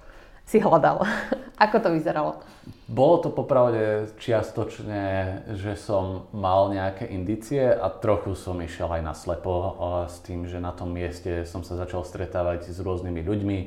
si 0.49 0.57
hľadal? 0.57 1.05
Ako 1.65 1.77
to 1.85 1.93
vyzeralo? 1.93 2.41
Bolo 2.89 3.21
to 3.21 3.29
popravde 3.29 4.09
čiastočne, 4.17 5.05
že 5.53 5.77
som 5.77 6.25
mal 6.33 6.73
nejaké 6.73 7.05
indície 7.05 7.61
a 7.69 7.93
trochu 7.93 8.33
som 8.33 8.57
išiel 8.65 8.89
aj 8.89 9.03
na 9.05 9.13
slepo 9.13 9.77
s 10.09 10.25
tým, 10.25 10.49
že 10.49 10.57
na 10.57 10.73
tom 10.73 10.97
mieste 10.97 11.45
som 11.45 11.61
sa 11.61 11.77
začal 11.77 12.01
stretávať 12.01 12.73
s 12.73 12.81
rôznymi 12.81 13.21
ľuďmi, 13.21 13.59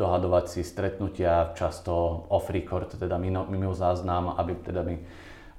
dohadovať 0.00 0.44
si 0.48 0.60
stretnutia, 0.64 1.52
často 1.52 2.24
off-record, 2.32 2.96
teda 2.96 3.20
mimo, 3.20 3.44
mimo 3.52 3.76
záznam, 3.76 4.32
aby 4.40 4.56
teda 4.64 4.80
mi 4.80 4.96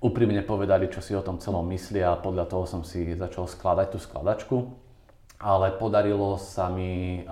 úprimne 0.02 0.42
povedali, 0.42 0.90
čo 0.90 1.00
si 1.00 1.14
o 1.14 1.22
tom 1.22 1.38
celom 1.38 1.64
myslia 1.70 2.12
a 2.12 2.20
podľa 2.20 2.50
toho 2.50 2.66
som 2.66 2.82
si 2.82 3.14
začal 3.14 3.46
skladať 3.46 3.88
tú 3.94 3.98
skladačku. 4.02 4.58
Ale 5.42 5.74
podarilo 5.78 6.38
sa 6.38 6.70
mi 6.70 7.26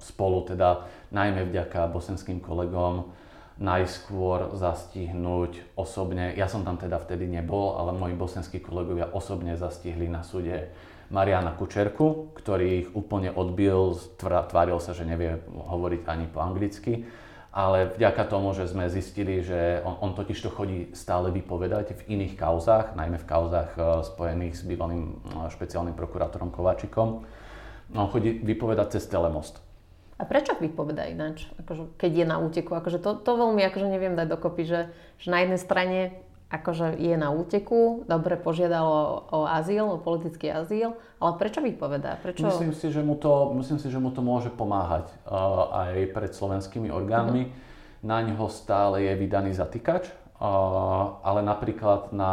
spolu 0.00 0.44
teda 0.44 0.84
najmä 1.12 1.48
vďaka 1.48 1.88
bosenským 1.88 2.40
kolegom 2.40 3.16
najskôr 3.60 4.56
zastihnúť 4.56 5.76
osobne, 5.76 6.32
ja 6.32 6.48
som 6.48 6.64
tam 6.64 6.80
teda 6.80 6.96
vtedy 6.96 7.28
nebol, 7.28 7.76
ale 7.76 7.92
moji 7.92 8.16
bosenskí 8.16 8.56
kolegovia 8.64 9.12
osobne 9.12 9.52
zastihli 9.52 10.08
na 10.08 10.24
súde 10.24 10.72
Mariana 11.12 11.52
Kučerku, 11.52 12.32
ktorý 12.40 12.66
ich 12.80 12.88
úplne 12.96 13.28
odbil, 13.28 14.00
tváril 14.16 14.80
sa, 14.80 14.96
že 14.96 15.04
nevie 15.04 15.44
hovoriť 15.52 16.08
ani 16.08 16.24
po 16.32 16.40
anglicky 16.40 17.04
ale 17.50 17.90
vďaka 17.98 18.30
tomu, 18.30 18.54
že 18.54 18.70
sme 18.70 18.86
zistili, 18.86 19.42
že 19.42 19.82
on, 19.82 19.98
on 19.98 20.10
totiž 20.14 20.38
to 20.38 20.50
chodí 20.54 20.94
stále 20.94 21.34
vypovedať 21.34 21.98
v 21.98 22.02
iných 22.14 22.38
kauzách, 22.38 22.94
najmä 22.94 23.18
v 23.18 23.26
kauzách 23.26 23.70
e, 23.74 23.80
spojených 24.06 24.54
s 24.54 24.62
bývalým 24.62 25.18
e, 25.18 25.50
špeciálnym 25.50 25.98
prokurátorom 25.98 26.54
Kováčikom, 26.54 27.26
on 27.90 28.06
chodí 28.06 28.38
vypovedať 28.38 28.98
cez 28.98 29.10
telemost. 29.10 29.58
A 30.20 30.28
prečo 30.28 30.54
vypoveda 30.54 31.10
ináč, 31.10 31.48
akože, 31.58 31.98
keď 31.98 32.12
je 32.22 32.26
na 32.28 32.36
úteku? 32.38 32.76
Akože 32.76 33.02
to, 33.02 33.18
to 33.18 33.32
veľmi 33.34 33.64
akože 33.66 33.88
neviem 33.88 34.14
dať 34.14 34.28
dokopy, 34.30 34.62
že, 34.68 34.80
že 35.18 35.32
na 35.32 35.42
jednej 35.42 35.58
strane 35.58 35.98
akože 36.50 36.98
je 36.98 37.14
na 37.14 37.30
úteku, 37.30 38.02
dobre 38.10 38.34
požiadal 38.34 38.86
o, 39.30 39.46
azyl, 39.46 39.86
o 39.86 40.02
politický 40.02 40.50
azyl, 40.50 40.98
ale 41.22 41.32
prečo 41.38 41.62
vypovedá? 41.62 42.18
Prečo... 42.18 42.50
Myslím, 42.50 42.74
si, 42.74 42.90
že 42.90 43.06
mu 43.06 43.14
to, 43.14 43.54
myslím 43.62 43.78
si, 43.78 43.86
že 43.86 44.02
mu 44.02 44.10
to 44.10 44.18
môže 44.18 44.50
pomáhať 44.50 45.06
uh, 45.30 45.70
aj 45.86 46.10
pred 46.10 46.30
slovenskými 46.34 46.90
orgánmi. 46.90 47.42
Uh-huh. 47.46 48.02
Na 48.02 48.18
ňoho 48.18 48.50
stále 48.50 49.06
je 49.06 49.14
vydaný 49.14 49.54
zatýkač, 49.54 50.10
uh, 50.10 51.22
ale 51.22 51.46
napríklad 51.46 52.10
na 52.10 52.32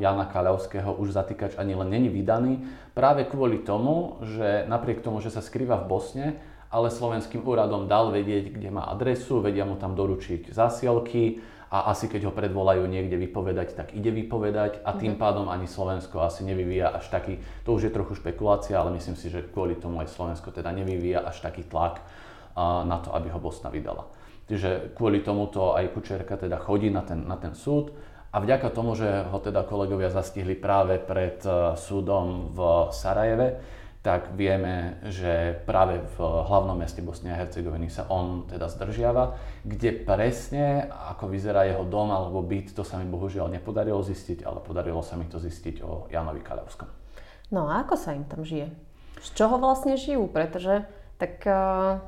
Jana 0.00 0.24
Kaľovského 0.24 0.96
už 0.96 1.12
zatýkač 1.12 1.60
ani 1.60 1.76
len 1.76 1.92
není 1.92 2.08
vydaný, 2.08 2.64
práve 2.96 3.28
kvôli 3.28 3.60
tomu, 3.60 4.16
že 4.24 4.64
napriek 4.64 5.04
tomu, 5.04 5.20
že 5.20 5.28
sa 5.28 5.44
skrýva 5.44 5.76
v 5.84 5.88
Bosne, 5.92 6.26
ale 6.68 6.92
slovenským 6.92 7.40
úradom 7.40 7.88
dal 7.88 8.12
vedieť, 8.12 8.52
kde 8.52 8.68
má 8.68 8.84
adresu, 8.88 9.40
vedia 9.40 9.64
mu 9.64 9.80
tam 9.80 9.96
doručiť 9.96 10.52
zásielky, 10.52 11.40
a 11.68 11.92
asi 11.92 12.08
keď 12.08 12.28
ho 12.28 12.32
predvolajú 12.32 12.88
niekde 12.88 13.20
vypovedať, 13.28 13.76
tak 13.76 13.92
ide 13.92 14.08
vypovedať 14.08 14.80
a 14.88 14.96
tým 14.96 15.16
mhm. 15.16 15.20
pádom 15.20 15.46
ani 15.52 15.68
Slovensko 15.68 16.24
asi 16.24 16.44
nevyvíja 16.44 16.96
až 16.96 17.12
taký, 17.12 17.44
to 17.64 17.76
už 17.76 17.88
je 17.88 17.92
trochu 17.92 18.16
špekulácia, 18.16 18.80
ale 18.80 18.96
myslím 18.96 19.16
si, 19.20 19.28
že 19.28 19.44
kvôli 19.44 19.76
tomu 19.76 20.00
aj 20.00 20.08
Slovensko 20.08 20.48
teda 20.48 20.72
nevyvíja 20.72 21.28
až 21.28 21.44
taký 21.44 21.68
tlak 21.68 22.00
na 22.58 22.98
to, 22.98 23.14
aby 23.14 23.30
ho 23.30 23.38
Bosna 23.38 23.70
vydala. 23.70 24.08
Čiže 24.48 24.96
kvôli 24.96 25.20
tomuto 25.20 25.76
aj 25.76 25.92
Kučerka 25.92 26.40
teda 26.40 26.56
chodí 26.56 26.88
na 26.88 27.04
ten, 27.04 27.20
na 27.28 27.36
ten 27.36 27.52
súd 27.52 27.92
a 28.32 28.40
vďaka 28.40 28.72
tomu, 28.72 28.96
že 28.96 29.28
ho 29.28 29.38
teda 29.38 29.60
kolegovia 29.68 30.08
zastihli 30.08 30.56
práve 30.56 30.96
pred 30.96 31.40
e, 31.44 31.76
súdom 31.76 32.52
v 32.56 32.88
Sarajeve, 32.92 33.60
tak 33.98 34.38
vieme, 34.38 35.02
že 35.10 35.58
práve 35.66 35.98
v 35.98 36.16
hlavnom 36.22 36.78
meste 36.78 37.02
Bosny 37.02 37.34
a 37.34 37.38
Hercegoviny 37.42 37.90
sa 37.90 38.06
on 38.06 38.46
teda 38.46 38.70
zdržiava. 38.70 39.34
Kde 39.66 39.90
presne, 40.06 40.86
ako 40.86 41.26
vyzerá 41.26 41.66
jeho 41.66 41.82
dom 41.82 42.14
alebo 42.14 42.38
byt, 42.40 42.78
to 42.78 42.86
sa 42.86 43.02
mi 43.02 43.10
bohužiaľ 43.10 43.50
nepodarilo 43.50 43.98
zistiť, 43.98 44.46
ale 44.46 44.62
podarilo 44.62 45.02
sa 45.02 45.18
mi 45.18 45.26
to 45.26 45.42
zistiť 45.42 45.82
o 45.82 46.06
Janovi 46.14 46.46
Kaľovskom. 46.46 46.88
No 47.50 47.66
a 47.66 47.82
ako 47.82 47.98
sa 47.98 48.14
im 48.14 48.22
tam 48.22 48.46
žije? 48.46 48.70
Z 49.18 49.28
čoho 49.34 49.58
vlastne 49.58 49.98
žijú? 49.98 50.30
Pretože 50.30 50.86
tak 51.18 51.42
uh, 51.42 51.98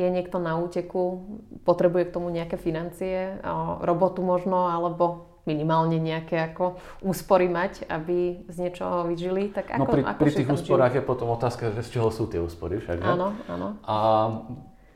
je 0.00 0.08
niekto 0.08 0.40
na 0.40 0.56
úteku, 0.56 1.28
potrebuje 1.68 2.08
k 2.08 2.14
tomu 2.16 2.32
nejaké 2.32 2.56
financie, 2.56 3.36
uh, 3.44 3.84
robotu 3.84 4.24
možno, 4.24 4.72
alebo 4.72 5.33
minimálne 5.44 6.00
nejaké 6.00 6.40
ako 6.52 6.80
úspory 7.04 7.52
mať, 7.52 7.84
aby 7.88 8.48
z 8.48 8.56
niečoho 8.64 9.04
vyžili, 9.04 9.52
tak 9.52 9.76
no, 9.76 9.84
ako, 9.84 9.92
no 9.92 9.92
pri, 9.92 10.02
ako 10.08 10.20
pri 10.24 10.32
tých 10.32 10.48
úsporách 10.48 10.92
žijú? 10.96 11.00
je 11.00 11.08
potom 11.08 11.28
otázka, 11.36 11.64
že 11.76 11.80
z 11.84 11.90
čoho 12.00 12.08
sú 12.08 12.24
tie 12.28 12.40
úspory 12.40 12.80
však? 12.80 13.04
Áno, 13.04 13.36
áno. 13.48 13.68
A 13.84 13.96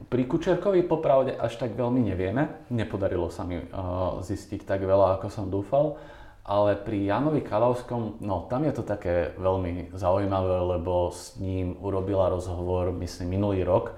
pri 0.09 0.25
Kučerkovi 0.25 0.87
popravde 0.88 1.37
až 1.37 1.61
tak 1.61 1.76
veľmi 1.76 2.00
nevieme. 2.00 2.64
Nepodarilo 2.73 3.28
sa 3.28 3.45
mi 3.45 3.61
uh, 3.61 4.23
zistiť 4.25 4.64
tak 4.64 4.81
veľa, 4.87 5.21
ako 5.21 5.28
som 5.28 5.52
dúfal. 5.52 6.00
Ale 6.49 6.81
pri 6.81 7.05
Janovi 7.05 7.45
Kalavskom, 7.45 8.25
no 8.25 8.49
tam 8.49 8.64
je 8.64 8.73
to 8.73 8.81
také 8.81 9.37
veľmi 9.37 9.93
zaujímavé, 9.93 10.81
lebo 10.81 11.12
s 11.12 11.37
ním 11.37 11.76
urobila 11.76 12.33
rozhovor, 12.33 12.88
myslím, 12.97 13.37
minulý 13.37 13.69
rok, 13.69 13.93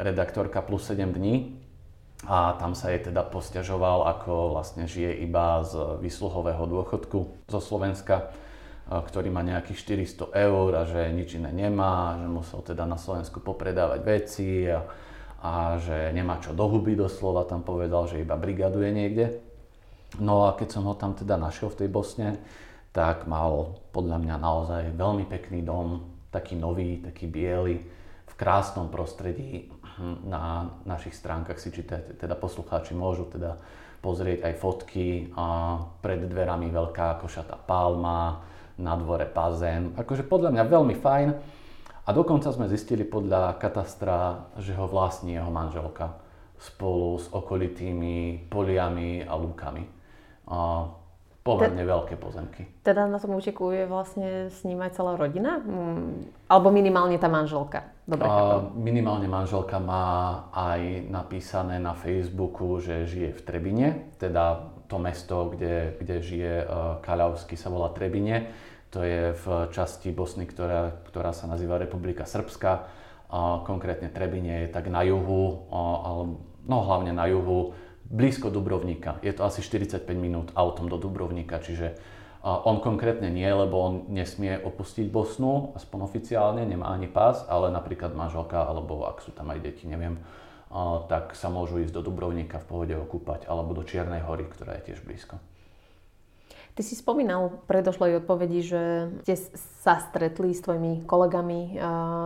redaktorka 0.00 0.64
plus 0.64 0.80
7 0.88 1.12
dní, 1.12 1.59
a 2.28 2.52
tam 2.60 2.76
sa 2.76 2.92
jej 2.92 3.00
teda 3.00 3.24
posťažoval, 3.24 4.04
ako 4.04 4.52
vlastne 4.52 4.84
žije 4.84 5.24
iba 5.24 5.64
z 5.64 6.00
výsluhového 6.04 6.68
dôchodku 6.68 7.48
zo 7.48 7.60
Slovenska, 7.64 8.28
ktorý 8.90 9.32
má 9.32 9.40
nejakých 9.40 10.04
400 10.28 10.34
eur 10.34 10.70
a 10.76 10.82
že 10.84 11.14
nič 11.14 11.38
iné 11.38 11.54
nemá, 11.54 12.18
že 12.20 12.26
musel 12.28 12.60
teda 12.60 12.84
na 12.84 12.98
Slovensku 13.00 13.40
popredávať 13.40 14.00
veci 14.02 14.66
a, 14.66 14.82
a 15.40 15.78
že 15.78 16.10
nemá 16.12 16.42
čo 16.42 16.52
do 16.52 16.66
huby 16.66 16.98
doslova, 16.98 17.48
tam 17.48 17.62
povedal, 17.64 18.10
že 18.10 18.20
iba 18.20 18.34
brigaduje 18.36 18.90
niekde. 18.90 19.26
No 20.18 20.50
a 20.50 20.58
keď 20.58 20.68
som 20.74 20.84
ho 20.90 20.98
tam 20.98 21.14
teda 21.14 21.38
našiel 21.38 21.70
v 21.70 21.86
tej 21.86 21.88
Bosne, 21.88 22.42
tak 22.90 23.30
mal 23.30 23.78
podľa 23.94 24.18
mňa 24.18 24.36
naozaj 24.42 24.82
veľmi 24.98 25.24
pekný 25.30 25.62
dom, 25.62 26.02
taký 26.34 26.58
nový, 26.58 26.98
taký 26.98 27.30
biely, 27.30 27.78
v 28.26 28.34
krásnom 28.34 28.90
prostredí, 28.90 29.70
na 30.24 30.72
našich 30.88 31.12
stránkach 31.12 31.60
si 31.60 31.70
čítate, 31.70 32.16
teda 32.16 32.34
poslucháči 32.34 32.96
môžu 32.96 33.28
teda 33.28 33.60
pozrieť 34.00 34.48
aj 34.48 34.54
fotky 34.56 35.28
a 35.36 35.76
pred 36.00 36.24
dverami 36.24 36.72
veľká 36.72 37.20
košatá 37.20 37.60
palma, 37.68 38.40
na 38.80 38.96
dvore 38.96 39.28
bazén. 39.28 39.92
Akože 39.94 40.24
podľa 40.24 40.56
mňa 40.56 40.64
veľmi 40.64 40.96
fajn. 40.96 41.28
A 42.08 42.10
dokonca 42.16 42.48
sme 42.50 42.66
zistili 42.66 43.04
podľa 43.04 43.60
katastra, 43.60 44.48
že 44.56 44.72
ho 44.74 44.88
vlastní 44.88 45.36
jeho 45.36 45.52
manželka 45.52 46.16
spolu 46.56 47.20
s 47.20 47.28
okolitými 47.30 48.48
poliami 48.48 49.22
a 49.22 49.36
lúkami. 49.36 49.84
A 50.50 50.88
pomerne 51.44 51.84
Te, 51.84 51.88
veľké 51.88 52.14
pozemky. 52.18 52.62
Teda 52.82 53.06
na 53.06 53.20
tom 53.20 53.36
úteku 53.36 53.70
je 53.70 53.84
vlastne 53.86 54.50
s 54.50 54.64
ním 54.66 54.80
aj 54.82 54.96
celá 54.96 55.14
rodina? 55.14 55.60
Mm, 55.60 56.34
alebo 56.50 56.68
minimálne 56.72 57.16
tá 57.20 57.30
manželka? 57.30 57.84
Dobre, 58.10 58.26
minimálne 58.74 59.30
manželka 59.30 59.78
má 59.78 60.42
aj 60.50 61.06
napísané 61.06 61.78
na 61.78 61.94
Facebooku, 61.94 62.82
že 62.82 63.06
žije 63.06 63.30
v 63.38 63.40
Trebine, 63.46 63.88
teda 64.18 64.74
to 64.90 64.98
mesto, 64.98 65.46
kde, 65.54 65.94
kde 66.02 66.16
žije 66.18 66.54
uh, 66.66 66.98
Kaľavsky 67.06 67.54
sa 67.54 67.70
volá 67.70 67.94
Trebine. 67.94 68.50
To 68.90 69.06
je 69.06 69.30
v 69.38 69.70
časti 69.70 70.10
Bosny, 70.10 70.50
ktorá, 70.50 71.06
ktorá 71.06 71.30
sa 71.30 71.46
nazýva 71.46 71.78
Republika 71.78 72.26
Srbska. 72.26 72.90
Konkrétne 73.62 74.10
Trebine 74.10 74.66
je 74.66 74.74
tak 74.74 74.90
na 74.90 75.06
juhu, 75.06 75.70
uh, 75.70 76.26
no 76.66 76.76
hlavne 76.82 77.14
na 77.14 77.30
juhu 77.30 77.78
blízko 78.10 78.50
Dubrovníka. 78.50 79.22
Je 79.22 79.30
to 79.30 79.46
asi 79.46 79.62
45 79.62 80.02
minút 80.18 80.50
autom 80.58 80.90
do 80.90 80.98
Dubrovníka, 80.98 81.62
čiže 81.62 81.94
on 82.40 82.80
konkrétne 82.80 83.28
nie, 83.28 83.44
lebo 83.44 83.76
on 83.76 83.94
nesmie 84.08 84.56
opustiť 84.56 85.12
Bosnu, 85.12 85.76
aspoň 85.76 86.08
oficiálne, 86.08 86.64
nemá 86.64 86.88
ani 86.92 87.04
pás, 87.04 87.44
ale 87.48 87.68
napríklad 87.68 88.16
manželka, 88.16 88.64
alebo 88.64 89.04
ak 89.04 89.20
sú 89.20 89.36
tam 89.36 89.52
aj 89.52 89.60
deti, 89.60 89.84
neviem, 89.84 90.16
tak 91.10 91.36
sa 91.36 91.52
môžu 91.52 91.84
ísť 91.84 91.92
do 91.92 92.00
Dubrovníka 92.00 92.62
v 92.62 92.68
pohode 92.70 92.94
okúpať, 92.96 93.44
alebo 93.44 93.76
do 93.76 93.84
Čiernej 93.84 94.24
hory, 94.24 94.48
ktorá 94.48 94.80
je 94.80 94.92
tiež 94.92 95.04
blízko. 95.04 95.36
Ty 96.70 96.82
si 96.86 96.94
spomínal 96.94 97.50
v 97.50 97.56
predošlej 97.66 98.24
odpovedi, 98.24 98.62
že 98.62 98.82
ste 99.26 99.34
sa 99.82 100.00
stretli 100.00 100.54
s 100.54 100.62
tvojimi 100.64 101.04
kolegami, 101.04 101.76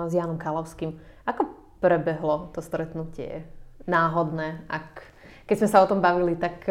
s 0.06 0.12
Janom 0.12 0.38
Kalovským. 0.38 0.94
Ako 1.26 1.48
prebehlo 1.82 2.52
to 2.54 2.60
stretnutie? 2.62 3.48
Náhodné, 3.88 4.68
ak 4.68 5.10
keď 5.48 5.56
sme 5.58 5.68
sa 5.68 5.82
o 5.82 5.88
tom 5.88 6.04
bavili, 6.04 6.36
tak 6.36 6.64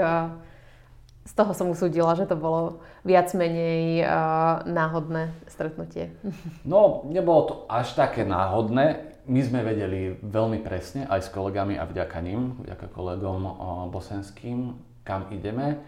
z 1.23 1.31
toho 1.31 1.55
som 1.55 1.71
usúdila, 1.71 2.19
že 2.19 2.27
to 2.27 2.35
bolo 2.35 2.83
viac 3.07 3.31
menej 3.31 4.03
uh, 4.03 4.59
náhodné 4.67 5.31
stretnutie. 5.47 6.11
No, 6.67 7.03
nebolo 7.07 7.41
to 7.47 7.53
až 7.71 7.95
také 7.95 8.27
náhodné. 8.27 9.15
My 9.23 9.39
sme 9.39 9.63
vedeli 9.63 10.19
veľmi 10.19 10.59
presne, 10.59 11.07
aj 11.07 11.27
s 11.27 11.29
kolegami 11.31 11.79
a 11.79 11.87
vďaka 11.87 12.19
ním, 12.19 12.59
vďaka 12.59 12.91
kolegom 12.91 13.39
uh, 13.47 13.53
bosenským, 13.87 14.75
kam 15.07 15.31
ideme, 15.31 15.79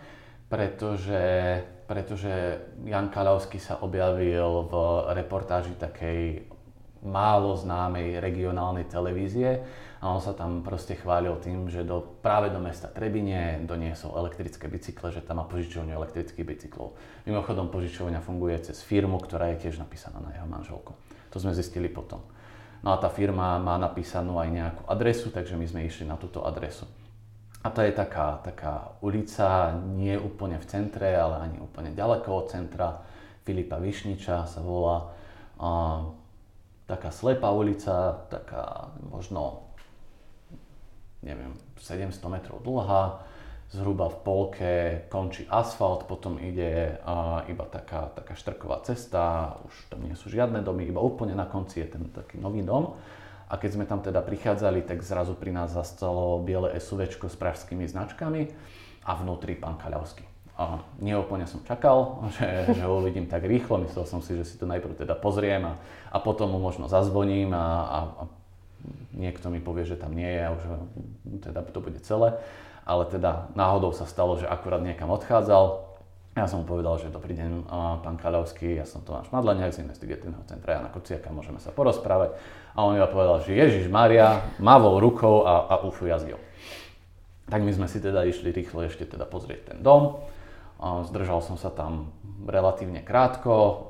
pretože, 0.47 1.59
pretože 1.87 2.31
Jan 2.87 3.11
Kalavský 3.11 3.59
sa 3.59 3.83
objavil 3.83 4.67
v 4.71 4.73
reportáži 5.15 5.75
takej 5.75 6.47
málo 7.05 7.53
známej 7.59 8.17
regionálnej 8.23 8.87
televízie 8.87 9.61
a 10.05 10.13
on 10.13 10.21
sa 10.21 10.37
tam 10.37 10.61
proste 10.61 10.93
chválil 10.93 11.33
tým, 11.41 11.65
že 11.65 11.81
do, 11.81 11.97
práve 12.21 12.53
do 12.53 12.61
mesta 12.61 12.85
Trebine 12.85 13.57
doniesol 13.65 14.13
elektrické 14.21 14.69
bicykle, 14.69 15.09
že 15.09 15.25
tam 15.25 15.41
má 15.41 15.49
požičovňu 15.49 15.97
elektrických 15.97 16.45
bicyklov. 16.45 16.93
Mimochodom 17.25 17.73
požičovňa 17.73 18.21
funguje 18.21 18.69
cez 18.69 18.85
firmu, 18.85 19.17
ktorá 19.17 19.49
je 19.57 19.65
tiež 19.65 19.81
napísaná 19.81 20.21
na 20.21 20.29
jeho 20.37 20.45
manželku. 20.45 20.93
To 21.33 21.37
sme 21.41 21.57
zistili 21.57 21.89
potom. 21.89 22.21
No 22.85 22.93
a 22.93 23.01
tá 23.01 23.09
firma 23.09 23.57
má 23.57 23.81
napísanú 23.81 24.37
aj 24.37 24.49
nejakú 24.53 24.83
adresu, 24.85 25.33
takže 25.33 25.57
my 25.57 25.65
sme 25.65 25.89
išli 25.89 26.05
na 26.05 26.21
túto 26.21 26.45
adresu. 26.45 26.85
A 27.65 27.73
to 27.73 27.81
je 27.81 27.89
taká, 27.89 28.45
taká 28.45 28.93
ulica, 29.01 29.73
nie 29.73 30.13
úplne 30.21 30.61
v 30.61 30.69
centre, 30.69 31.17
ale 31.17 31.49
ani 31.49 31.57
úplne 31.57 31.97
ďaleko 31.97 32.29
od 32.29 32.53
centra. 32.53 33.01
Filipa 33.41 33.81
Višniča 33.81 34.45
sa 34.45 34.61
volá. 34.61 35.17
A 35.57 35.69
taká 36.85 37.09
slepá 37.09 37.49
ulica, 37.49 38.21
taká 38.29 38.93
možno, 39.09 39.65
neviem, 41.25 41.51
700 41.81 42.21
metrov 42.29 42.61
dlhá, 42.61 43.25
zhruba 43.73 44.07
v 44.13 44.17
polke 44.21 44.73
končí 45.09 45.49
asfalt, 45.49 46.05
potom 46.05 46.37
ide 46.37 47.01
uh, 47.01 47.41
iba 47.49 47.65
taká, 47.65 48.13
taká 48.13 48.37
štrková 48.37 48.85
cesta, 48.85 49.57
už 49.65 49.89
tam 49.89 50.05
nie 50.05 50.13
sú 50.13 50.29
žiadne 50.29 50.61
domy, 50.61 50.85
iba 50.85 51.01
úplne 51.01 51.33
na 51.33 51.49
konci 51.49 51.81
je 51.81 51.97
ten 51.97 52.05
taký 52.13 52.37
nový 52.37 52.61
dom. 52.61 52.95
A 53.45 53.61
keď 53.61 53.77
sme 53.77 53.85
tam 53.85 54.01
teda 54.01 54.25
prichádzali, 54.25 54.85
tak 54.85 55.05
zrazu 55.05 55.37
pri 55.37 55.53
nás 55.53 55.73
zastalo 55.73 56.41
biele 56.41 56.73
SUV 56.81 57.09
s 57.13 57.37
pražskými 57.37 57.85
značkami 57.85 58.49
a 59.05 59.11
vnútri 59.21 59.53
pán 59.53 59.77
Kaľavský. 59.77 60.25
A 60.55 60.79
neúplne 61.03 61.45
som 61.45 61.61
čakal, 61.67 62.21
že, 62.37 62.73
že 62.73 62.81
ho 62.85 63.01
uvidím 63.01 63.27
tak 63.29 63.45
rýchlo, 63.45 63.81
myslel 63.85 64.05
som 64.07 64.21
si, 64.23 64.33
že 64.37 64.45
si 64.47 64.55
to 64.57 64.65
najprv 64.65 64.97
teda 64.97 65.13
pozriem 65.17 65.61
a, 65.67 65.73
a 66.09 66.17
potom 66.21 66.53
mu 66.53 66.61
možno 66.61 66.89
zazvoním 66.89 67.53
a, 67.53 67.65
a, 67.65 67.99
a 68.23 68.23
niekto 69.15 69.47
mi 69.49 69.63
povie, 69.63 69.87
že 69.87 69.99
tam 69.99 70.13
nie 70.13 70.27
je 70.27 70.41
a 70.41 70.53
už 70.53 70.63
teda 71.41 71.61
to 71.69 71.79
bude 71.79 71.99
celé. 72.05 72.37
Ale 72.85 73.09
teda 73.09 73.49
náhodou 73.57 73.93
sa 73.97 74.05
stalo, 74.05 74.37
že 74.37 74.45
akurát 74.45 74.83
niekam 74.83 75.09
odchádzal, 75.09 75.85
ja 76.35 76.51
som 76.51 76.61
mu 76.61 76.65
povedal, 76.67 76.99
že 76.99 77.15
dobrý 77.15 77.31
deň, 77.31 77.71
pán 78.03 78.19
Kaľovský, 78.19 78.75
ja 78.75 78.83
som 78.83 78.99
Tomáš 78.99 79.31
Madleniak 79.31 79.71
z 79.71 79.87
investigatívneho 79.87 80.43
centra 80.43 80.75
Jana 80.75 80.91
Kociaka, 80.91 81.31
môžeme 81.31 81.63
sa 81.63 81.71
porozprávať. 81.71 82.35
A 82.75 82.83
on 82.83 82.99
iba 82.99 83.07
povedal, 83.07 83.39
že 83.39 83.55
Ježiš 83.55 83.87
Maria, 83.87 84.43
mavol 84.59 84.99
rukou 84.99 85.47
a, 85.47 85.63
a 85.71 85.79
ufu 85.87 86.11
jazdil. 86.11 86.35
Tak 87.47 87.63
my 87.63 87.71
sme 87.71 87.87
si 87.87 88.03
teda 88.03 88.27
išli 88.27 88.51
rýchlo 88.51 88.83
ešte 88.83 89.07
teda 89.07 89.23
pozrieť 89.23 89.71
ten 89.71 89.77
dom. 89.79 90.27
Zdržal 90.83 91.39
som 91.39 91.55
sa 91.55 91.71
tam 91.71 92.11
relatívne 92.43 92.99
krátko, 92.99 93.87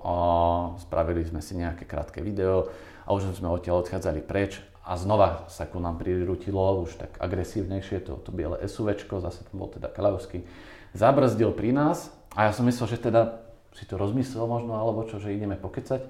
spravili 0.86 1.26
sme 1.26 1.42
si 1.42 1.58
nejaké 1.58 1.90
krátke 1.90 2.22
video 2.22 2.70
a 3.10 3.10
už 3.10 3.34
sme 3.34 3.50
odtiaľ 3.50 3.82
odchádzali 3.82 4.22
preč 4.22 4.62
a 4.86 4.94
znova 5.02 5.50
sa 5.50 5.66
ku 5.66 5.82
nám 5.82 5.98
prirutilo 5.98 6.86
už 6.86 7.02
tak 7.02 7.12
agresívnejšie 7.18 8.06
to, 8.06 8.22
to 8.22 8.30
biele 8.30 8.62
SUVčko, 8.62 9.18
zase 9.18 9.42
tam 9.50 9.66
bol 9.66 9.70
teda 9.74 9.90
Kaľovský, 9.90 10.46
zabrzdil 10.94 11.50
pri 11.58 11.74
nás 11.74 12.14
a 12.38 12.46
ja 12.46 12.52
som 12.54 12.70
myslel, 12.70 12.94
že 12.94 13.02
teda 13.10 13.42
si 13.76 13.84
to 13.84 14.00
rozmyslel 14.00 14.48
možno, 14.48 14.78
alebo 14.78 15.04
čo, 15.04 15.20
že 15.20 15.36
ideme 15.36 15.60
pokecať. 15.60 16.08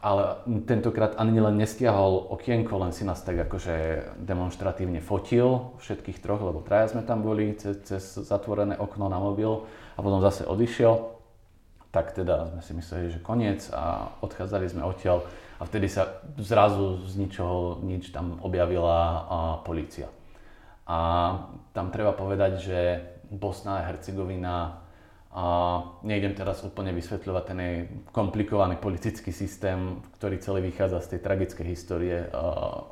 Ale 0.00 0.38
tentokrát 0.64 1.18
ani 1.18 1.42
len 1.42 1.58
nestiahol 1.58 2.30
okienko, 2.30 2.78
len 2.78 2.94
si 2.94 3.02
nás 3.02 3.20
tak 3.20 3.36
akože 3.36 4.16
demonstratívne 4.22 5.02
fotil, 5.02 5.74
všetkých 5.82 6.22
troch, 6.22 6.40
lebo 6.40 6.62
traja 6.64 6.94
sme 6.94 7.02
tam 7.02 7.20
boli, 7.20 7.52
cez, 7.58 7.82
cez 7.84 8.00
zatvorené 8.22 8.78
okno 8.78 9.10
na 9.10 9.18
mobil 9.18 9.66
a 9.96 9.98
potom 10.00 10.22
zase 10.22 10.46
odišiel. 10.46 11.12
Tak 11.90 12.16
teda 12.16 12.54
sme 12.54 12.62
si 12.62 12.72
mysleli, 12.80 13.06
že 13.12 13.20
koniec 13.20 13.66
a 13.74 14.14
odchádzali 14.22 14.66
sme 14.70 14.86
odtiaľ 14.86 15.26
a 15.58 15.62
vtedy 15.62 15.86
sa 15.86 16.22
zrazu 16.40 17.04
z 17.06 17.14
ničoho 17.20 17.84
nič 17.86 18.10
tam 18.10 18.42
objavila 18.42 18.98
a, 18.98 19.04
policia. 19.62 20.10
A 20.84 20.98
tam 21.72 21.88
treba 21.88 22.12
povedať, 22.12 22.52
že 22.60 22.78
Bosna 23.32 23.80
a 23.80 23.86
Hercegovina 23.88 24.84
a 25.34 25.46
nejdem 26.06 26.30
teraz 26.38 26.62
úplne 26.62 26.94
vysvetľovať 26.94 27.44
ten 27.50 27.60
komplikovaný 28.14 28.78
politický 28.78 29.34
systém, 29.34 29.98
ktorý 30.14 30.38
celý 30.38 30.70
vychádza 30.70 31.02
z 31.02 31.10
tej 31.16 31.20
tragickej 31.26 31.66
histórie 31.66 32.30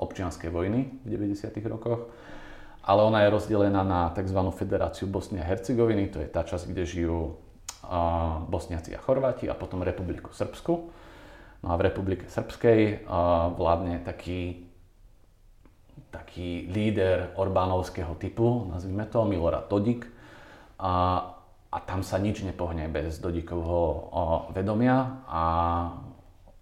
občianskej 0.03 0.51
vojny 0.51 0.91
v 1.07 1.09
90. 1.23 1.55
rokoch. 1.71 2.11
Ale 2.83 3.07
ona 3.07 3.23
je 3.23 3.31
rozdelená 3.31 3.87
na 3.87 4.11
tzv. 4.11 4.43
Federáciu 4.59 5.07
Bosny 5.07 5.39
a 5.39 5.47
Hercegoviny, 5.47 6.11
to 6.11 6.19
je 6.19 6.27
tá 6.27 6.43
časť, 6.43 6.67
kde 6.75 6.83
žijú 6.83 7.39
Bosniaci 8.51 8.91
a 8.91 8.99
Chorváti 8.99 9.47
a 9.47 9.55
potom 9.55 9.87
Republiku 9.87 10.35
Srbsku. 10.35 10.91
No 11.63 11.73
a 11.73 11.79
v 11.79 11.87
Republike 11.87 12.27
Srbskej 12.27 13.07
vládne 13.55 14.03
taký, 14.03 14.67
taký 16.11 16.67
líder 16.67 17.31
Orbánovského 17.39 18.19
typu, 18.19 18.67
nazvime 18.67 19.07
to, 19.07 19.23
Milorad 19.23 19.71
Dodik. 19.71 20.11
A 20.83 21.23
a 21.73 21.79
tam 21.81 22.05
sa 22.05 22.21
nič 22.21 22.45
nepohne 22.45 22.85
bez 22.93 23.17
Dodikovho 23.17 24.13
vedomia 24.53 25.25
a 25.25 25.45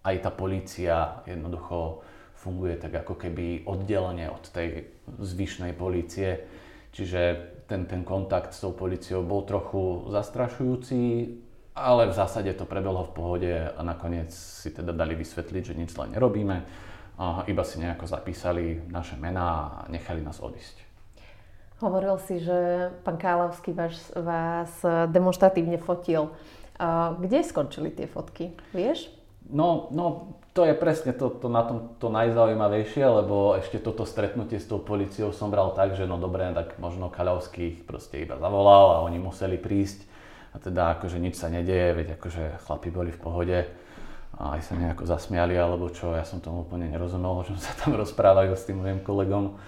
aj 0.07 0.17
tá 0.23 0.31
polícia 0.31 1.27
jednoducho 1.27 2.07
funguje 2.39 2.79
tak 2.79 3.05
ako 3.05 3.19
keby 3.19 3.67
oddelenie 3.67 4.31
od 4.31 4.47
tej 4.55 4.87
zvyšnej 5.19 5.75
polície. 5.75 6.47
Čiže 6.95 7.21
ten, 7.67 7.91
ten 7.91 8.07
kontakt 8.07 8.55
s 8.55 8.63
tou 8.63 8.71
policiou 8.71 9.27
bol 9.27 9.43
trochu 9.45 10.09
zastrašujúci, 10.15 11.03
ale 11.75 12.11
v 12.11 12.15
zásade 12.15 12.53
to 12.55 12.67
prebehlo 12.67 13.07
v 13.07 13.15
pohode 13.15 13.53
a 13.55 13.81
nakoniec 13.83 14.35
si 14.35 14.75
teda 14.75 14.93
dali 14.93 15.15
vysvetliť, 15.15 15.63
že 15.63 15.79
nič 15.79 15.95
zle 15.95 16.11
nerobíme, 16.11 16.57
iba 17.47 17.65
si 17.65 17.77
nejako 17.79 18.09
zapísali 18.09 18.81
naše 18.89 19.17
mená 19.21 19.49
a 19.49 19.93
nechali 19.93 20.25
nás 20.25 20.41
odísť. 20.41 20.89
Hovoril 21.81 22.17
si, 22.21 22.41
že 22.41 22.91
pán 23.05 23.17
Kálavský 23.17 23.73
vás, 23.73 24.13
vás 24.13 24.73
demonstratívne 25.09 25.81
fotil. 25.81 26.29
Kde 27.21 27.41
skončili 27.41 27.93
tie 27.93 28.05
fotky, 28.05 28.53
vieš? 28.77 29.09
No, 29.49 29.89
no 29.89 30.37
to 30.53 30.69
je 30.69 30.77
presne 30.77 31.17
to, 31.17 31.33
to 31.33 31.49
na 31.49 31.65
tom 31.65 31.97
to 31.97 32.13
najzaujímavejšie, 32.13 33.05
lebo 33.05 33.57
ešte 33.57 33.81
toto 33.81 34.05
stretnutie 34.05 34.61
s 34.61 34.69
tou 34.69 34.79
policiou 34.79 35.33
som 35.33 35.49
bral 35.49 35.73
tak, 35.73 35.97
že 35.97 36.05
no 36.05 36.21
dobre, 36.21 36.53
tak 36.53 36.77
možno 36.77 37.09
Kaľovský 37.09 37.63
ich 37.65 37.79
proste 37.87 38.23
iba 38.23 38.37
zavolal 38.37 39.01
a 39.01 39.03
oni 39.07 39.17
museli 39.17 39.57
prísť 39.57 40.10
a 40.51 40.57
teda 40.59 40.99
akože 40.99 41.23
nič 41.23 41.39
sa 41.39 41.47
nedeje, 41.47 41.95
veď 41.95 42.19
akože 42.19 42.67
chlapi 42.67 42.91
boli 42.91 43.11
v 43.15 43.23
pohode 43.23 43.59
a 44.41 44.57
aj 44.57 44.61
sa 44.67 44.75
nejako 44.75 45.05
zasmiali 45.07 45.55
alebo 45.55 45.93
čo, 45.93 46.17
ja 46.17 46.25
som 46.25 46.43
tomu 46.43 46.67
úplne 46.67 46.89
nerozumel, 46.89 47.43
o 47.43 47.47
čom 47.47 47.59
sa 47.61 47.77
tam 47.77 47.95
rozprávajú 47.95 48.57
s 48.57 48.67
tým 48.67 48.83
mojim 48.83 49.01
kolegom. 49.05 49.61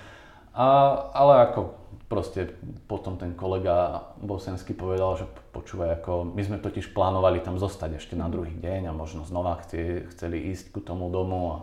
A, 0.52 0.68
ale 1.16 1.48
ako 1.48 1.76
proste 2.12 2.52
potom 2.84 3.16
ten 3.16 3.32
kolega 3.32 4.04
bosenský 4.20 4.76
povedal, 4.76 5.16
že 5.16 5.24
počúvaj, 5.56 6.02
ako 6.02 6.28
my 6.36 6.42
sme 6.44 6.58
totiž 6.60 6.92
plánovali 6.92 7.40
tam 7.40 7.56
zostať 7.56 7.96
ešte 7.96 8.14
na 8.20 8.28
druhý 8.28 8.52
deň 8.52 8.88
a 8.88 8.96
možno 8.96 9.24
znova 9.24 9.64
chceli 9.64 10.52
ísť 10.52 10.76
ku 10.76 10.84
tomu 10.84 11.08
domu 11.08 11.40
a 11.48 11.56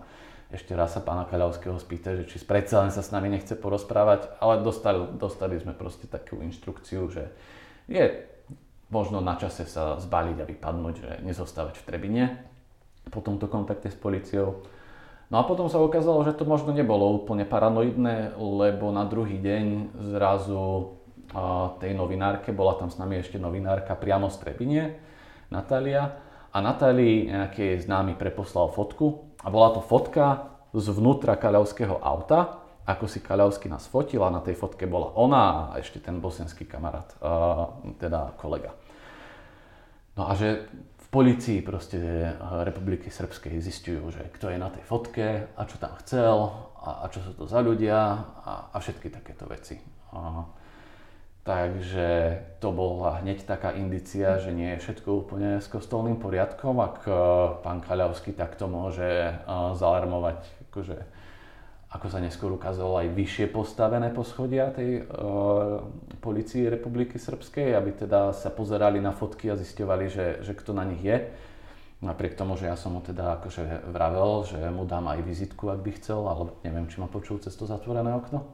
ešte 0.50 0.74
raz 0.74 0.98
sa 0.98 1.06
pána 1.06 1.30
Kaľavského 1.30 1.78
spýta, 1.78 2.18
že 2.18 2.26
či 2.26 2.42
predsa 2.42 2.82
len 2.82 2.90
sa 2.90 3.06
s 3.06 3.14
nami 3.14 3.30
nechce 3.30 3.54
porozprávať, 3.54 4.34
ale 4.42 4.66
dostali, 4.66 5.06
dostali 5.14 5.62
sme 5.62 5.78
proste 5.78 6.10
takú 6.10 6.42
inštrukciu, 6.42 7.06
že 7.14 7.30
je 7.86 8.26
možno 8.90 9.22
na 9.22 9.38
čase 9.38 9.66
sa 9.70 9.98
zbaliť 10.02 10.38
a 10.42 10.50
vypadnúť, 10.50 10.96
že 10.98 11.10
nezostávať 11.26 11.82
v 11.82 11.86
Trebine. 11.86 12.24
Po 13.10 13.22
tomto 13.22 13.50
kontakte 13.50 13.90
s 13.90 13.98
policiou. 13.98 14.62
No 15.30 15.42
a 15.42 15.46
potom 15.46 15.70
sa 15.70 15.78
ukázalo, 15.78 16.26
že 16.26 16.34
to 16.34 16.46
možno 16.46 16.74
nebolo 16.74 17.06
úplne 17.22 17.46
paranoidné, 17.46 18.38
lebo 18.38 18.90
na 18.90 19.06
druhý 19.06 19.38
deň 19.38 19.94
zrazu 20.14 20.98
tej 21.78 21.94
novinárke, 21.94 22.50
bola 22.50 22.74
tam 22.82 22.90
s 22.90 22.98
nami 22.98 23.22
ešte 23.22 23.38
novinárka 23.38 23.94
priamo 23.94 24.34
z 24.34 24.42
Trebine, 24.42 24.84
Natália, 25.54 26.18
a 26.50 26.58
Natálii 26.66 27.30
nejaký 27.30 27.78
známy 27.86 28.18
preposlal 28.18 28.74
fotku. 28.74 29.38
A 29.46 29.54
bola 29.54 29.70
to 29.78 29.86
fotka 29.86 30.50
zvnútra 30.74 31.38
kaľavského 31.38 32.02
auta, 32.02 32.59
ako 32.90 33.06
si 33.06 33.22
Kaľavský 33.22 33.70
nás 33.70 33.86
fotil 33.86 34.26
na 34.34 34.42
tej 34.42 34.58
fotke 34.58 34.90
bola 34.90 35.14
ona 35.14 35.70
a 35.70 35.78
ešte 35.78 36.02
ten 36.02 36.18
bosenský 36.18 36.66
kamarát, 36.66 37.14
teda 38.02 38.34
kolega. 38.42 38.74
No 40.18 40.26
a 40.26 40.34
že 40.34 40.66
policii 41.10 41.62
proste 41.66 42.00
eh, 42.00 42.34
Republiky 42.64 43.10
Srbskej 43.10 43.58
zistujú, 43.62 44.14
že 44.14 44.30
kto 44.34 44.54
je 44.54 44.58
na 44.62 44.70
tej 44.70 44.86
fotke 44.86 45.28
a 45.58 45.62
čo 45.66 45.82
tam 45.82 45.98
chcel 46.06 46.54
a, 46.80 47.04
a 47.04 47.12
čo 47.12 47.20
sú 47.26 47.32
to 47.36 47.46
za 47.50 47.60
ľudia 47.60 47.98
a, 48.46 48.54
a 48.72 48.78
všetky 48.78 49.10
takéto 49.12 49.50
veci. 49.50 49.82
Takže 51.44 52.10
to 52.62 52.70
bola 52.70 53.26
hneď 53.26 53.42
taká 53.42 53.74
indicia, 53.74 54.38
že 54.38 54.54
nie 54.54 54.78
je 54.78 54.82
všetko 54.86 55.26
úplne 55.26 55.58
s 55.58 55.66
kostolným 55.66 56.22
poriadkom, 56.22 56.78
ak 56.78 56.98
eh, 57.10 57.16
pán 57.66 57.82
Kaľavský 57.82 58.38
takto 58.38 58.70
môže 58.70 59.34
eh, 59.34 59.36
zalarmovať 59.76 60.40
akože 60.70 60.98
ako 61.90 62.06
sa 62.06 62.22
neskôr 62.22 62.54
ukázalo, 62.54 63.02
aj 63.02 63.18
vyššie 63.18 63.46
postavené 63.50 64.14
poschodia 64.14 64.70
tej 64.70 65.02
e, 65.02 65.04
policii 66.22 66.70
Republiky 66.70 67.18
Srbskej, 67.18 67.74
aby 67.74 68.06
teda 68.06 68.30
sa 68.30 68.54
pozerali 68.54 69.02
na 69.02 69.10
fotky 69.10 69.50
a 69.50 69.58
zistovali, 69.58 70.06
že, 70.06 70.46
že 70.46 70.54
kto 70.54 70.78
na 70.78 70.86
nich 70.86 71.02
je. 71.02 71.18
Napriek 72.06 72.38
tomu, 72.38 72.56
že 72.62 72.70
ja 72.70 72.78
som 72.78 72.94
mu 72.94 73.02
teda 73.02 73.42
akože 73.42 73.90
vravel, 73.90 74.46
že 74.46 74.60
mu 74.70 74.86
dám 74.86 75.10
aj 75.10 75.20
vizitku, 75.26 75.74
ak 75.74 75.82
by 75.82 75.92
chcel, 75.98 76.30
ale 76.30 76.54
neviem, 76.62 76.86
či 76.86 77.02
ma 77.02 77.10
počul 77.10 77.42
cez 77.42 77.58
to 77.58 77.66
zatvorené 77.66 78.14
okno. 78.14 78.46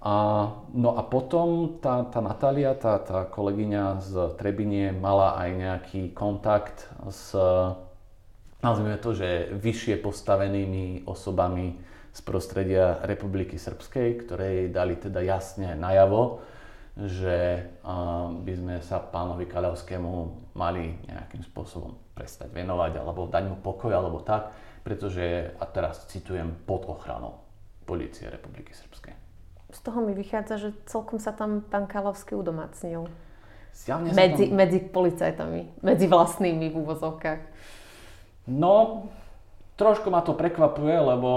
A, 0.00 0.48
no 0.72 0.96
a 0.96 1.04
potom 1.04 1.76
tá, 1.76 2.08
tá 2.08 2.24
Natália, 2.24 2.72
tá, 2.72 2.96
tá 3.04 3.28
kolegyňa 3.28 4.00
z 4.00 4.12
Trebinie 4.40 4.96
mala 4.96 5.36
aj 5.36 5.50
nejaký 5.60 6.02
kontakt 6.16 6.88
s, 7.04 7.36
nazvime 8.64 8.96
to, 8.96 9.12
že 9.12 9.52
vyššie 9.60 10.00
postavenými 10.00 11.04
osobami 11.04 11.89
z 12.10 12.20
prostredia 12.26 12.98
Republiky 13.06 13.54
Srbskej, 13.54 14.26
ktoré 14.26 14.46
jej 14.64 14.68
dali 14.74 14.98
teda 14.98 15.22
jasne 15.22 15.78
najavo, 15.78 16.42
že 16.98 17.70
by 18.44 18.52
sme 18.52 18.74
sa 18.82 18.98
pánovi 18.98 19.46
Kaľavskému 19.46 20.12
mali 20.58 20.98
nejakým 21.06 21.46
spôsobom 21.46 21.96
prestať 22.12 22.50
venovať 22.52 22.98
alebo 23.00 23.30
dať 23.30 23.44
mu 23.46 23.56
pokoj 23.62 23.94
alebo 23.94 24.20
tak, 24.20 24.52
pretože, 24.82 25.54
a 25.56 25.64
teraz 25.70 26.04
citujem, 26.10 26.52
pod 26.66 26.88
ochranou 26.90 27.40
Polície 27.86 28.26
Republiky 28.28 28.74
Srbskej. 28.74 29.14
Z 29.70 29.80
toho 29.86 30.02
mi 30.02 30.12
vychádza, 30.18 30.58
že 30.58 30.70
celkom 30.90 31.22
sa 31.22 31.30
tam 31.30 31.62
pán 31.62 31.86
Kalavský 31.86 32.34
udomácnil. 32.34 33.06
medzi, 34.12 34.50
tam... 34.50 34.58
medzi 34.58 34.78
policajtami, 34.82 35.78
medzi 35.86 36.06
vlastnými 36.10 36.74
v 36.74 36.76
úvozovkách. 36.82 37.40
No, 38.50 39.06
trošku 39.80 40.12
ma 40.12 40.20
to 40.20 40.36
prekvapuje, 40.36 40.92
lebo 41.00 41.30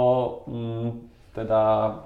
mm, 0.51 0.89
teda 1.32 1.62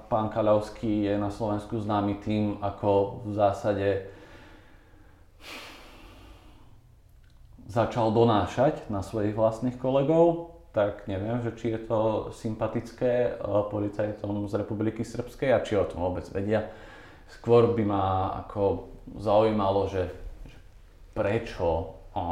pán 0.06 0.30
Kaľovský 0.30 1.10
je 1.10 1.14
na 1.18 1.34
Slovensku 1.34 1.82
známy 1.82 2.22
tým, 2.22 2.62
ako 2.62 3.26
v 3.26 3.32
zásade 3.34 3.88
začal 7.66 8.14
donášať 8.14 8.86
na 8.88 9.02
svojich 9.02 9.34
vlastných 9.34 9.76
kolegov, 9.76 10.56
tak 10.72 11.10
neviem, 11.10 11.42
že 11.42 11.58
či 11.58 11.66
je 11.74 11.80
to 11.84 12.00
sympatické 12.30 13.36
policajtom 13.42 14.46
z 14.46 14.54
Republiky 14.62 15.02
Srbskej 15.02 15.50
a 15.52 15.60
či 15.66 15.74
o 15.74 15.84
tom 15.84 16.06
vôbec 16.06 16.24
vedia. 16.30 16.70
Skôr 17.28 17.76
by 17.76 17.84
ma 17.84 18.04
ako 18.46 18.88
zaujímalo, 19.20 19.90
že, 19.90 20.08
že 20.48 20.56
prečo 21.12 21.66
o, 22.16 22.24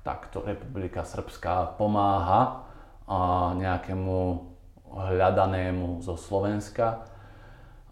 takto 0.00 0.40
Republika 0.40 1.04
Srbská 1.04 1.76
pomáha 1.76 2.69
a, 3.10 3.50
nejakému 3.58 4.46
hľadanému 4.90 6.02
zo 6.02 6.14
Slovenska 6.14 7.02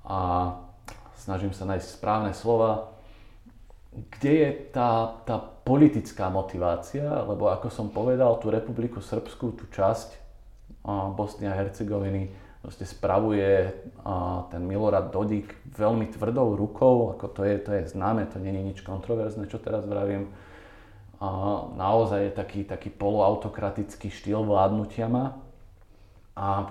a 0.07 0.19
snažím 1.19 1.51
sa 1.51 1.67
nájsť 1.67 1.89
správne 1.99 2.33
slova. 2.35 2.95
Kde 3.91 4.33
je 4.33 4.51
tá, 4.71 5.19
tá 5.27 5.43
politická 5.43 6.31
motivácia, 6.31 7.03
lebo 7.27 7.51
ako 7.51 7.67
som 7.67 7.91
povedal, 7.91 8.39
tú 8.39 8.49
Republiku 8.49 9.03
Srbskú, 9.03 9.59
tú 9.59 9.67
časť 9.75 10.15
Bosny 11.19 11.51
a 11.51 11.55
Hercegoviny 11.59 12.31
proste 12.63 12.87
spravuje 12.87 13.71
ten 14.51 14.63
Milorad 14.65 15.11
Dodik 15.15 15.55
veľmi 15.69 16.11
tvrdou 16.11 16.59
rukou, 16.59 17.15
ako 17.15 17.27
to 17.31 17.43
je, 17.47 17.55
to 17.63 17.71
je 17.75 17.83
známe, 17.95 18.27
to 18.31 18.41
je 18.41 18.51
nič 18.51 18.83
kontroverzné, 18.83 19.47
čo 19.51 19.63
teraz 19.63 19.87
vravím. 19.87 20.31
Naozaj 21.75 22.31
je 22.31 22.33
taký, 22.33 22.61
taký 22.63 22.95
poloautokratický 22.95 24.07
štýl 24.07 24.47
vládnutia 24.47 25.11
má. 25.11 25.43
A 26.39 26.71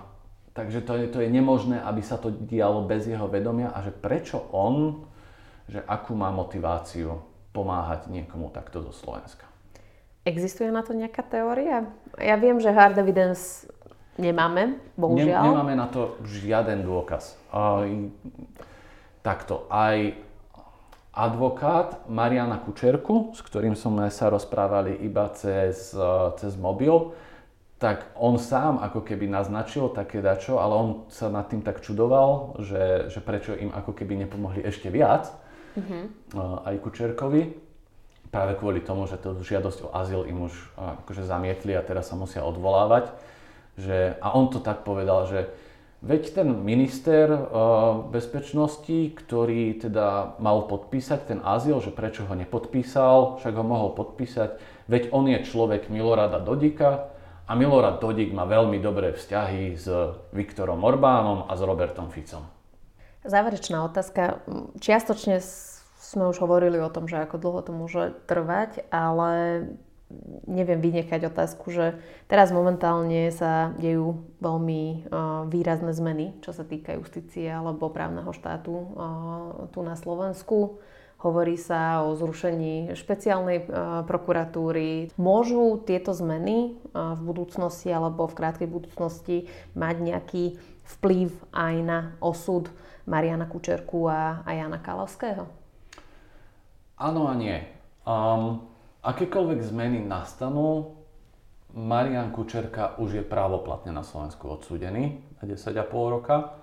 takže 0.56 0.80
to 0.82 0.96
je, 0.96 1.06
to 1.12 1.20
je 1.20 1.30
nemožné, 1.30 1.84
aby 1.84 2.00
sa 2.00 2.16
to 2.16 2.32
dialo 2.32 2.88
bez 2.88 3.12
jeho 3.12 3.28
vedomia 3.28 3.76
a 3.76 3.84
že 3.84 3.92
prečo 3.92 4.48
on, 4.56 5.04
že 5.68 5.84
akú 5.84 6.16
má 6.16 6.32
motiváciu 6.32 7.20
pomáhať 7.52 8.08
niekomu 8.08 8.48
takto 8.56 8.80
zo 8.88 8.96
Slovenska. 8.96 9.44
Existuje 10.24 10.72
na 10.72 10.84
to 10.84 10.96
nejaká 10.96 11.24
teória? 11.28 11.88
Ja 12.16 12.36
viem, 12.40 12.60
že 12.64 12.72
hard 12.72 12.96
evidence 13.00 13.68
nemáme, 14.16 14.80
bohužiaľ. 14.96 15.44
nemáme 15.44 15.76
na 15.76 15.88
to 15.88 16.20
žiaden 16.24 16.84
dôkaz. 16.84 17.36
Aj, 17.52 17.88
takto, 19.24 19.68
aj 19.72 20.16
advokát 21.18 22.06
Mariana 22.06 22.62
Kučerku, 22.62 23.34
s 23.34 23.42
ktorým 23.42 23.74
sme 23.74 24.14
sa 24.14 24.30
rozprávali 24.30 25.02
iba 25.02 25.26
cez, 25.34 25.98
cez 26.38 26.54
mobil, 26.54 27.18
tak 27.82 28.10
on 28.18 28.38
sám 28.38 28.82
ako 28.82 29.02
keby 29.06 29.30
naznačil 29.30 29.90
také 29.94 30.22
dačo, 30.22 30.62
ale 30.62 30.74
on 30.74 30.90
sa 31.10 31.30
nad 31.30 31.50
tým 31.50 31.62
tak 31.66 31.82
čudoval, 31.82 32.58
že, 32.62 33.10
že 33.10 33.22
prečo 33.22 33.54
im 33.54 33.70
ako 33.74 33.94
keby 33.94 34.26
nepomohli 34.26 34.66
ešte 34.66 34.90
viac 34.90 35.30
uh-huh. 35.78 36.66
aj 36.66 36.76
Kučerkovi. 36.82 37.66
Práve 38.34 38.58
kvôli 38.58 38.82
tomu, 38.82 39.06
že 39.06 39.22
tú 39.22 39.38
žiadosť 39.38 39.88
o 39.88 39.94
azyl 39.94 40.26
im 40.26 40.50
už 40.50 40.54
akože 41.06 41.24
zamietli 41.26 41.78
a 41.78 41.86
teraz 41.86 42.10
sa 42.10 42.18
musia 42.18 42.42
odvolávať. 42.44 43.14
Že, 43.78 44.18
a 44.26 44.28
on 44.34 44.50
to 44.50 44.58
tak 44.58 44.82
povedal, 44.82 45.30
že 45.30 45.46
veď 46.02 46.42
ten 46.42 46.48
minister 46.62 47.30
uh, 47.30 48.06
bezpečnosti, 48.10 49.18
ktorý 49.18 49.82
teda 49.82 50.38
mal 50.38 50.70
podpísať 50.70 51.20
ten 51.26 51.40
azyl, 51.42 51.82
že 51.82 51.90
prečo 51.90 52.26
ho 52.30 52.34
nepodpísal, 52.38 53.42
však 53.42 53.54
ho 53.58 53.66
mohol 53.66 53.98
podpísať, 53.98 54.62
veď 54.86 55.10
on 55.10 55.26
je 55.26 55.40
človek 55.42 55.90
Milorada 55.90 56.38
Dodika 56.38 57.10
a 57.48 57.52
Milorad 57.56 57.98
Dodik 58.04 58.36
má 58.36 58.46
veľmi 58.46 58.78
dobré 58.78 59.16
vzťahy 59.16 59.74
s 59.74 59.88
Viktorom 60.36 60.84
Orbánom 60.84 61.50
a 61.50 61.54
s 61.58 61.62
Robertom 61.64 62.14
Ficom. 62.14 62.46
Záverečná 63.28 63.84
otázka. 63.84 64.40
Čiastočne 64.80 65.42
sme 65.98 66.30
už 66.32 66.40
hovorili 66.40 66.80
o 66.80 66.88
tom, 66.88 67.12
že 67.12 67.20
ako 67.20 67.36
dlho 67.36 67.60
to 67.66 67.72
môže 67.76 68.04
trvať, 68.30 68.88
ale 68.88 69.32
neviem 70.48 70.80
vynechať 70.80 71.28
otázku, 71.28 71.68
že 71.68 72.00
teraz 72.32 72.56
momentálne 72.56 73.28
sa 73.32 73.76
dejú 73.76 74.24
veľmi 74.40 75.12
výrazné 75.52 75.92
zmeny, 75.92 76.40
čo 76.40 76.56
sa 76.56 76.64
týka 76.64 76.96
justície 76.96 77.52
alebo 77.52 77.92
právneho 77.92 78.32
štátu 78.32 78.96
tu 79.76 79.80
na 79.84 80.00
Slovensku. 80.00 80.80
Hovorí 81.18 81.58
sa 81.58 82.06
o 82.06 82.14
zrušení 82.14 82.94
špeciálnej 82.94 83.66
prokuratúry. 84.06 85.10
Môžu 85.18 85.82
tieto 85.82 86.14
zmeny 86.14 86.78
v 86.94 87.20
budúcnosti 87.26 87.90
alebo 87.90 88.30
v 88.30 88.38
krátkej 88.38 88.70
budúcnosti 88.70 89.50
mať 89.74 89.96
nejaký 89.98 90.44
vplyv 91.02 91.34
aj 91.52 91.76
na 91.82 92.00
osud 92.22 92.70
Mariana 93.10 93.50
Kučerku 93.50 94.06
a, 94.08 94.46
a 94.46 94.50
Jana 94.56 94.78
Kalavského? 94.78 95.50
Áno 97.02 97.22
a 97.28 97.34
nie. 97.34 97.66
Um, 98.08 98.67
akékoľvek 99.08 99.60
zmeny 99.64 100.04
nastanú, 100.04 101.00
Marian 101.72 102.36
Kučerka 102.36 103.00
už 103.00 103.22
je 103.22 103.24
právoplatne 103.24 103.96
na 103.96 104.04
Slovensku 104.04 104.52
odsúdený 104.52 105.24
na 105.40 105.44
10,5 105.48 105.88
roka 106.12 106.58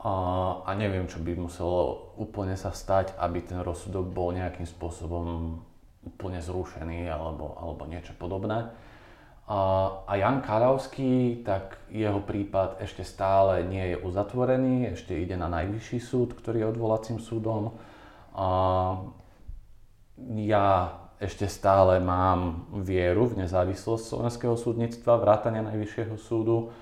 a, 0.00 0.12
a 0.64 0.70
neviem, 0.74 1.06
čo 1.06 1.22
by 1.22 1.36
muselo 1.38 2.14
úplne 2.18 2.58
sa 2.58 2.72
stať, 2.74 3.14
aby 3.20 3.44
ten 3.46 3.60
rozsudok 3.62 4.10
bol 4.10 4.32
nejakým 4.32 4.64
spôsobom 4.64 5.60
úplne 6.06 6.38
zrušený 6.38 7.10
alebo, 7.10 7.58
alebo 7.58 7.84
niečo 7.90 8.14
podobné. 8.16 8.70
A 9.46 10.10
Jan 10.18 10.42
Karavský, 10.42 11.46
tak 11.46 11.78
jeho 11.86 12.18
prípad 12.18 12.82
ešte 12.82 13.06
stále 13.06 13.62
nie 13.62 13.94
je 13.94 13.96
uzatvorený, 14.02 14.90
ešte 14.90 15.14
ide 15.14 15.38
na 15.38 15.46
najvyšší 15.46 16.02
súd, 16.02 16.34
ktorý 16.34 16.66
je 16.66 16.70
odvolacím 16.74 17.18
súdom. 17.22 17.78
A 18.34 18.46
ja 20.34 20.98
ešte 21.16 21.48
stále 21.48 21.96
mám 21.96 22.68
vieru 22.84 23.32
v 23.32 23.44
nezávislosť 23.44 24.04
slovenského 24.04 24.56
súdnictva, 24.56 25.16
vrátania 25.16 25.64
najvyššieho 25.64 26.16
súdu, 26.20 26.72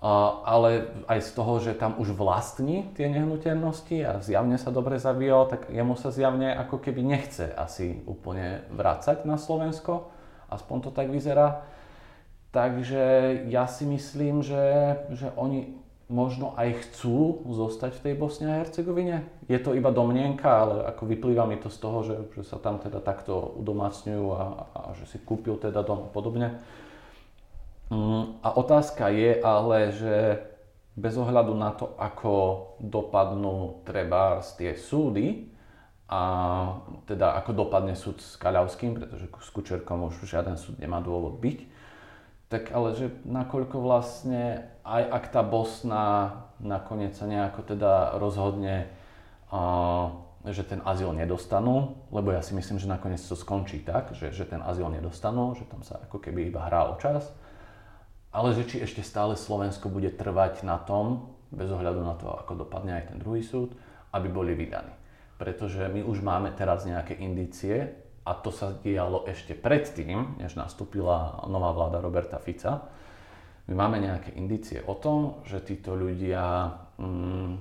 ale 0.00 0.88
aj 1.04 1.20
z 1.20 1.30
toho, 1.36 1.54
že 1.60 1.76
tam 1.76 2.00
už 2.00 2.16
vlastní 2.16 2.88
tie 2.96 3.12
nehnuteľnosti 3.12 3.96
a 4.00 4.12
zjavne 4.24 4.56
sa 4.56 4.72
dobre 4.72 4.96
zavíjal, 4.96 5.52
tak 5.52 5.68
jemu 5.68 5.92
sa 5.92 6.08
zjavne 6.08 6.56
ako 6.56 6.80
keby 6.80 7.04
nechce 7.04 7.52
asi 7.52 8.00
úplne 8.08 8.64
vrácať 8.72 9.28
na 9.28 9.36
Slovensko, 9.36 10.08
aspoň 10.48 10.76
to 10.88 10.90
tak 10.96 11.12
vyzerá. 11.12 11.68
Takže 12.50 13.04
ja 13.52 13.68
si 13.68 13.84
myslím, 13.86 14.40
že, 14.40 14.96
že 15.12 15.28
oni 15.36 15.79
možno 16.10 16.52
aj 16.58 16.82
chcú 16.84 17.46
zostať 17.46 17.96
v 17.96 18.02
tej 18.10 18.14
Bosne 18.18 18.46
a 18.50 18.58
Hercegovine. 18.60 19.30
Je 19.46 19.56
to 19.62 19.78
iba 19.78 19.94
domnienka, 19.94 20.50
ale 20.50 20.76
ako 20.90 21.06
vyplýva 21.06 21.46
mi 21.46 21.56
to 21.56 21.70
z 21.70 21.78
toho, 21.78 21.98
že, 22.02 22.16
že 22.34 22.42
sa 22.42 22.58
tam 22.58 22.82
teda 22.82 22.98
takto 22.98 23.54
udomácňujú 23.62 24.26
a, 24.34 24.44
a 24.74 24.80
že 24.98 25.06
si 25.06 25.18
kúpil 25.22 25.56
teda 25.56 25.86
dom 25.86 26.06
a 26.06 26.08
podobne. 26.10 26.58
Mm, 27.94 28.42
a 28.42 28.48
otázka 28.58 29.08
je 29.14 29.38
ale, 29.38 29.94
že 29.94 30.14
bez 30.98 31.14
ohľadu 31.14 31.54
na 31.54 31.70
to, 31.72 31.94
ako 31.96 32.34
dopadnú 32.82 33.86
treba 33.86 34.42
z 34.42 34.50
tie 34.58 34.70
súdy, 34.74 35.50
a 36.10 36.22
teda 37.06 37.38
ako 37.38 37.54
dopadne 37.54 37.94
súd 37.94 38.18
s 38.18 38.34
Kaľavským, 38.34 38.98
pretože 38.98 39.30
s 39.30 39.50
Kučerkom 39.54 40.10
už 40.10 40.26
žiaden 40.26 40.58
súd 40.58 40.82
nemá 40.82 40.98
dôvod 40.98 41.38
byť, 41.38 41.58
tak 42.50 42.74
ale 42.74 42.98
že 42.98 43.14
nakoľko 43.22 43.78
vlastne 43.78 44.66
aj 44.82 45.02
ak 45.06 45.24
tá 45.30 45.46
Bosna 45.46 46.04
nakoniec 46.58 47.14
sa 47.14 47.30
nejako 47.30 47.62
teda 47.62 48.18
rozhodne, 48.18 48.90
že 50.42 50.66
ten 50.66 50.82
azyl 50.82 51.14
nedostanú, 51.14 52.02
lebo 52.10 52.34
ja 52.34 52.42
si 52.42 52.58
myslím, 52.58 52.82
že 52.82 52.90
nakoniec 52.90 53.22
to 53.22 53.38
skončí 53.38 53.86
tak, 53.86 54.12
že, 54.18 54.34
že 54.34 54.44
ten 54.50 54.58
azyl 54.66 54.90
nedostanú, 54.90 55.54
že 55.54 55.62
tam 55.70 55.86
sa 55.86 56.02
ako 56.10 56.18
keby 56.18 56.50
iba 56.50 56.66
hrá 56.66 56.90
o 56.90 56.98
čas, 56.98 57.30
ale 58.34 58.50
že 58.58 58.66
či 58.66 58.82
ešte 58.82 59.06
stále 59.06 59.38
Slovensko 59.38 59.86
bude 59.86 60.10
trvať 60.10 60.66
na 60.66 60.82
tom, 60.82 61.30
bez 61.54 61.70
ohľadu 61.70 62.02
na 62.02 62.18
to, 62.18 62.34
ako 62.34 62.66
dopadne 62.66 62.98
aj 62.98 63.14
ten 63.14 63.18
druhý 63.22 63.46
súd, 63.46 63.78
aby 64.10 64.26
boli 64.26 64.58
vydaní. 64.58 64.90
Pretože 65.38 65.86
my 65.86 66.02
už 66.02 66.18
máme 66.20 66.50
teraz 66.58 66.82
nejaké 66.82 67.14
indície, 67.14 67.94
a 68.24 68.32
to 68.36 68.52
sa 68.52 68.76
dialo 68.76 69.24
ešte 69.24 69.56
predtým, 69.56 70.40
než 70.40 70.54
nastúpila 70.54 71.44
nová 71.48 71.72
vláda 71.72 72.04
Roberta 72.04 72.36
Fica, 72.36 72.84
my 73.70 73.74
máme 73.78 74.02
nejaké 74.02 74.34
indície 74.34 74.82
o 74.82 74.98
tom, 74.98 75.46
že 75.46 75.62
títo 75.62 75.94
ľudia 75.94 76.74
mm, 76.98 77.52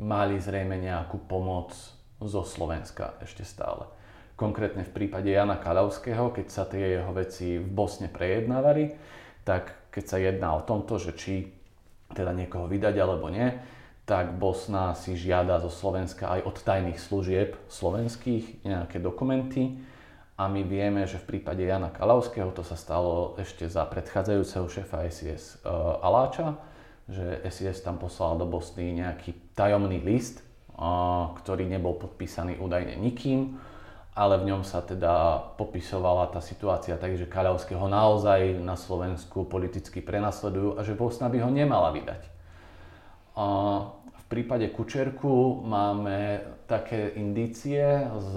mali 0.00 0.38
zrejme 0.38 0.78
nejakú 0.78 1.26
pomoc 1.26 1.74
zo 2.22 2.42
Slovenska 2.46 3.18
ešte 3.18 3.42
stále. 3.42 3.90
Konkrétne 4.38 4.86
v 4.86 4.94
prípade 4.94 5.28
Jana 5.28 5.58
Kalavského, 5.58 6.32
keď 6.32 6.46
sa 6.48 6.64
tie 6.64 6.96
jeho 6.96 7.12
veci 7.12 7.58
v 7.58 7.68
Bosne 7.68 8.08
prejednávali, 8.08 8.96
tak 9.44 9.90
keď 9.92 10.04
sa 10.06 10.16
jedná 10.22 10.54
o 10.56 10.64
tomto, 10.64 10.96
že 10.96 11.12
či 11.18 11.50
teda 12.14 12.30
niekoho 12.30 12.70
vydať 12.70 12.94
alebo 12.96 13.28
nie, 13.28 13.50
tak 14.10 14.34
Bosna 14.34 14.98
si 14.98 15.14
žiada 15.14 15.62
zo 15.62 15.70
Slovenska 15.70 16.26
aj 16.26 16.42
od 16.42 16.56
tajných 16.58 16.98
služieb 16.98 17.54
slovenských 17.70 18.66
nejaké 18.66 18.98
dokumenty 18.98 19.78
a 20.34 20.50
my 20.50 20.66
vieme, 20.66 21.06
že 21.06 21.22
v 21.22 21.38
prípade 21.38 21.62
Jana 21.62 21.94
Kalavského 21.94 22.50
to 22.50 22.66
sa 22.66 22.74
stalo 22.74 23.38
ešte 23.38 23.70
za 23.70 23.86
predchádzajúceho 23.86 24.66
šéfa 24.66 25.06
SIS 25.06 25.62
uh, 25.62 26.02
Aláča, 26.02 26.58
že 27.06 27.38
SIS 27.54 27.86
tam 27.86 28.02
poslal 28.02 28.34
do 28.34 28.50
Bosny 28.50 28.98
nejaký 28.98 29.54
tajomný 29.54 30.02
list, 30.02 30.42
uh, 30.74 31.30
ktorý 31.38 31.70
nebol 31.70 31.94
podpísaný 31.94 32.58
údajne 32.58 32.98
nikým, 32.98 33.62
ale 34.18 34.42
v 34.42 34.50
ňom 34.50 34.66
sa 34.66 34.82
teda 34.82 35.38
popisovala 35.54 36.34
tá 36.34 36.42
situácia 36.42 36.98
tak, 36.98 37.14
že 37.14 37.30
Kaľavského 37.30 37.86
naozaj 37.86 38.58
na 38.58 38.74
Slovensku 38.74 39.46
politicky 39.46 40.02
prenasledujú 40.02 40.74
a 40.74 40.82
že 40.82 40.98
Bosna 40.98 41.30
by 41.30 41.46
ho 41.46 41.50
nemala 41.54 41.94
vydať. 41.94 42.39
V 44.10 44.24
prípade 44.28 44.68
Kučerku 44.68 45.64
máme 45.64 46.44
také 46.68 47.16
indície 47.16 48.04
z 48.06 48.34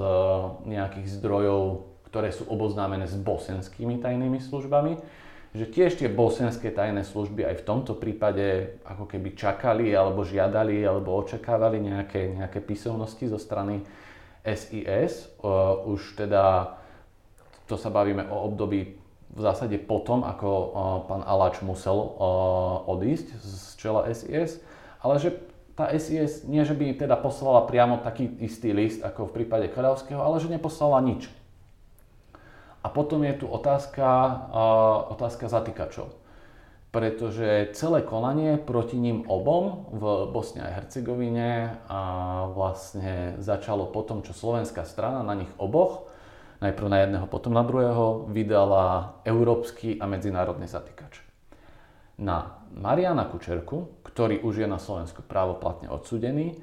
nejakých 0.66 1.08
zdrojov 1.20 1.94
ktoré 2.14 2.30
sú 2.30 2.46
oboznámené 2.46 3.10
s 3.10 3.18
bosenskými 3.18 3.98
tajnými 3.98 4.38
službami, 4.38 5.02
že 5.58 5.66
tiež 5.66 5.98
tie 5.98 6.14
bosenské 6.14 6.70
tajné 6.70 7.02
služby 7.02 7.42
aj 7.42 7.56
v 7.58 7.66
tomto 7.66 7.98
prípade 7.98 8.78
ako 8.86 9.10
keby 9.10 9.34
čakali 9.34 9.90
alebo 9.98 10.22
žiadali 10.22 10.86
alebo 10.86 11.18
očakávali 11.18 11.82
nejaké, 11.82 12.38
nejaké 12.38 12.62
písomnosti 12.62 13.26
zo 13.26 13.42
strany 13.42 13.82
SIS. 14.46 15.34
Už 15.90 16.14
teda, 16.14 16.78
to 17.66 17.82
sa 17.82 17.90
bavíme 17.90 18.30
o 18.30 18.46
období 18.46 18.94
v 19.34 19.40
zásade 19.42 19.82
potom, 19.82 20.22
ako 20.22 20.50
pán 21.10 21.26
Aláč 21.26 21.66
musel 21.66 21.98
odísť 22.86 23.42
z 23.42 23.74
čela 23.82 24.06
SIS, 24.14 24.62
ale 25.04 25.20
že 25.20 25.30
tá 25.74 25.90
SIS 25.90 26.46
nie, 26.46 26.62
že 26.64 26.78
by 26.78 26.96
teda 26.96 27.18
poslala 27.18 27.66
priamo 27.66 28.00
taký 28.00 28.30
istý 28.40 28.72
list 28.72 29.02
ako 29.02 29.30
v 29.30 29.42
prípade 29.42 29.68
Kradavského, 29.74 30.22
ale 30.22 30.38
že 30.38 30.50
neposlala 30.50 31.02
nič. 31.02 31.28
A 32.84 32.92
potom 32.92 33.24
je 33.24 33.34
tu 33.42 33.46
otázka, 33.50 34.06
uh, 34.06 35.16
otázka 35.16 35.48
zatýkačov. 35.50 36.14
Pretože 36.94 37.74
celé 37.74 38.06
konanie 38.06 38.62
proti 38.62 39.02
ním 39.02 39.26
obom 39.26 39.90
v 39.90 40.30
Bosne 40.30 40.62
a 40.62 40.74
Hercegovine 40.78 41.82
a 41.90 42.02
vlastne 42.54 43.34
začalo 43.42 43.90
potom, 43.90 44.22
čo 44.22 44.30
slovenská 44.30 44.86
strana 44.86 45.26
na 45.26 45.34
nich 45.34 45.50
oboch, 45.58 46.06
najprv 46.62 46.88
na 46.94 47.02
jedného, 47.02 47.26
potom 47.26 47.50
na 47.58 47.66
druhého, 47.66 48.30
vydala 48.30 49.18
európsky 49.26 49.98
a 49.98 50.06
medzinárodný 50.06 50.70
zatýkač. 50.70 51.18
Na 52.22 52.62
Mariana 52.74 53.30
Kučerku, 53.30 54.02
ktorý 54.02 54.42
už 54.42 54.66
je 54.66 54.68
na 54.68 54.82
Slovensku 54.82 55.22
právoplatne 55.22 55.94
odsudený, 55.94 56.58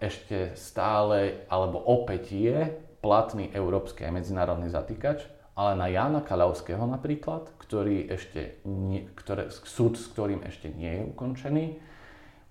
ešte 0.00 0.56
stále, 0.56 1.44
alebo 1.52 1.76
opäť 1.76 2.32
je 2.32 2.58
platný 3.04 3.52
európsky 3.52 4.08
a 4.08 4.12
medzinárodný 4.12 4.72
zatýkač, 4.72 5.28
ale 5.52 5.76
na 5.76 5.92
Jana 5.92 6.24
Kalavského 6.24 6.80
napríklad, 6.88 7.52
ktorý 7.60 8.08
ešte 8.08 8.64
nie, 8.64 9.04
ktoré, 9.12 9.52
súd, 9.52 10.00
s 10.00 10.08
ktorým 10.08 10.40
ešte 10.48 10.72
nie 10.72 10.88
je 10.88 11.02
ukončený, 11.12 11.64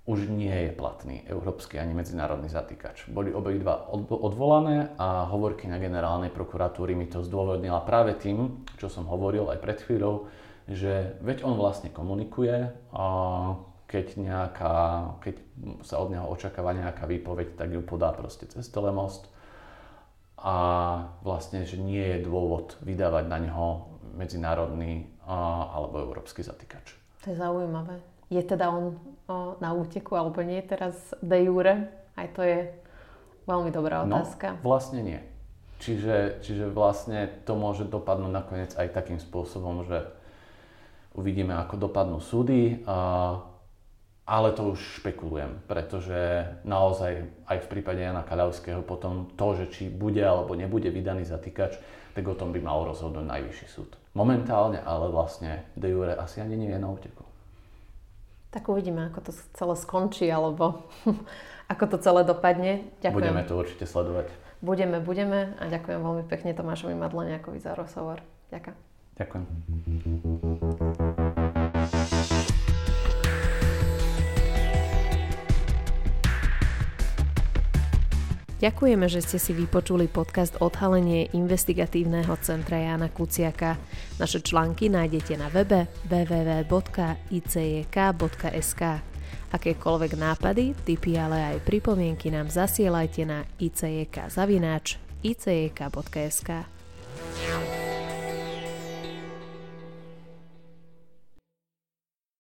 už 0.10 0.26
nie 0.30 0.54
je 0.54 0.72
platný 0.74 1.22
európsky 1.30 1.78
ani 1.78 1.94
medzinárodný 1.94 2.50
zatýkač. 2.50 3.10
Boli 3.14 3.30
obidva 3.30 3.94
odvolané 3.94 4.98
a 4.98 5.30
hovorky 5.30 5.70
na 5.70 5.78
generálnej 5.78 6.34
prokuratúry 6.34 6.98
mi 6.98 7.06
to 7.06 7.22
zdôvodnila 7.22 7.86
práve 7.86 8.18
tým, 8.18 8.66
čo 8.82 8.90
som 8.90 9.06
hovoril 9.06 9.50
aj 9.54 9.62
pred 9.62 9.78
chvíľou, 9.86 10.26
že 10.70 11.18
veď 11.26 11.44
on 11.44 11.58
vlastne 11.58 11.90
komunikuje 11.90 12.70
a 12.94 13.06
keď, 13.90 14.22
nejaká, 14.22 14.76
keď 15.26 15.36
sa 15.82 15.98
od 15.98 16.14
neho 16.14 16.30
očakáva 16.30 16.78
nejaká 16.78 17.10
výpoveď, 17.10 17.58
tak 17.58 17.74
ju 17.74 17.82
podá 17.82 18.14
proste 18.14 18.46
cez 18.46 18.70
telemost 18.70 19.26
a 20.38 20.56
vlastne, 21.26 21.66
že 21.66 21.82
nie 21.82 22.00
je 22.00 22.24
dôvod 22.24 22.78
vydávať 22.86 23.26
na 23.28 23.38
neho 23.42 23.68
medzinárodný 24.14 25.10
alebo 25.26 26.06
európsky 26.06 26.46
zatýkač. 26.46 26.96
To 27.26 27.34
je 27.34 27.38
zaujímavé. 27.38 28.00
Je 28.30 28.40
teda 28.46 28.70
on 28.70 28.96
na 29.58 29.74
úteku 29.74 30.14
alebo 30.14 30.46
nie 30.46 30.62
teraz 30.62 31.18
de 31.26 31.50
jure? 31.50 31.90
Aj 32.14 32.30
to 32.30 32.46
je 32.46 32.70
veľmi 33.50 33.74
dobrá 33.74 34.06
no, 34.06 34.22
otázka. 34.22 34.62
No, 34.62 34.70
vlastne 34.70 35.02
nie. 35.02 35.20
Čiže, 35.80 36.44
čiže 36.44 36.70
vlastne 36.70 37.32
to 37.48 37.56
môže 37.56 37.88
dopadnúť 37.88 38.32
nakoniec 38.32 38.72
aj 38.76 38.92
takým 38.94 39.18
spôsobom, 39.18 39.88
že 39.88 40.12
uvidíme, 41.16 41.56
ako 41.58 41.90
dopadnú 41.90 42.20
súdy. 42.22 42.84
Ale 44.30 44.54
to 44.54 44.78
už 44.78 45.02
špekulujem, 45.02 45.66
pretože 45.66 46.46
naozaj 46.62 47.26
aj 47.50 47.58
v 47.66 47.68
prípade 47.74 47.98
Jana 47.98 48.22
Kaľavského 48.22 48.86
potom 48.86 49.26
to, 49.34 49.58
že 49.58 49.66
či 49.74 49.84
bude 49.90 50.22
alebo 50.22 50.54
nebude 50.54 50.86
vydaný 50.94 51.26
zatýkač, 51.26 51.82
tak 52.14 52.24
o 52.30 52.38
tom 52.38 52.54
by 52.54 52.62
mal 52.62 52.86
rozhodnúť 52.86 53.26
najvyšší 53.26 53.68
súd. 53.74 53.98
Momentálne 54.14 54.86
ale 54.86 55.10
vlastne 55.10 55.66
de 55.74 55.90
jure 55.90 56.14
asi 56.14 56.46
ani 56.46 56.62
nie 56.62 56.70
je 56.70 56.78
na 56.78 56.94
úteku. 56.94 57.26
Tak 58.54 58.70
uvidíme, 58.70 59.10
ako 59.10 59.30
to 59.30 59.32
celé 59.34 59.76
skončí, 59.78 60.30
alebo 60.30 60.86
ako 61.74 61.86
to 61.90 61.98
celé 62.02 62.22
dopadne. 62.22 62.86
Ďakujem. 63.02 63.18
Budeme 63.18 63.46
to 63.50 63.54
určite 63.58 63.86
sledovať. 63.90 64.30
Budeme, 64.62 65.02
budeme 65.02 65.58
a 65.58 65.70
ďakujem 65.70 66.00
veľmi 66.06 66.24
pekne 66.30 66.54
Tomášovi 66.54 66.94
Madleniakovi 66.98 67.58
za 67.62 67.74
rozhovor. 67.78 68.22
Ďakujem. 68.54 68.78
Ďakujem. 69.18 70.86
Ďakujeme, 78.60 79.08
že 79.08 79.24
ste 79.24 79.40
si 79.40 79.56
vypočuli 79.56 80.12
podcast 80.12 80.60
Odhalenie 80.60 81.32
investigatívneho 81.32 82.36
centra 82.44 82.76
Jana 82.76 83.08
Kuciaka. 83.08 83.80
Naše 84.20 84.44
články 84.44 84.92
nájdete 84.92 85.40
na 85.40 85.48
webe 85.48 85.88
www.icjk.sk. 86.12 86.68
Akékoľvek 89.50 90.12
nápady, 90.20 90.76
tipy, 90.84 91.16
ale 91.16 91.56
aj 91.56 91.64
pripomienky 91.64 92.28
nám 92.36 92.52
zasielajte 92.52 93.24
na 93.24 93.48
icjk.icjk.sk. 93.64 94.20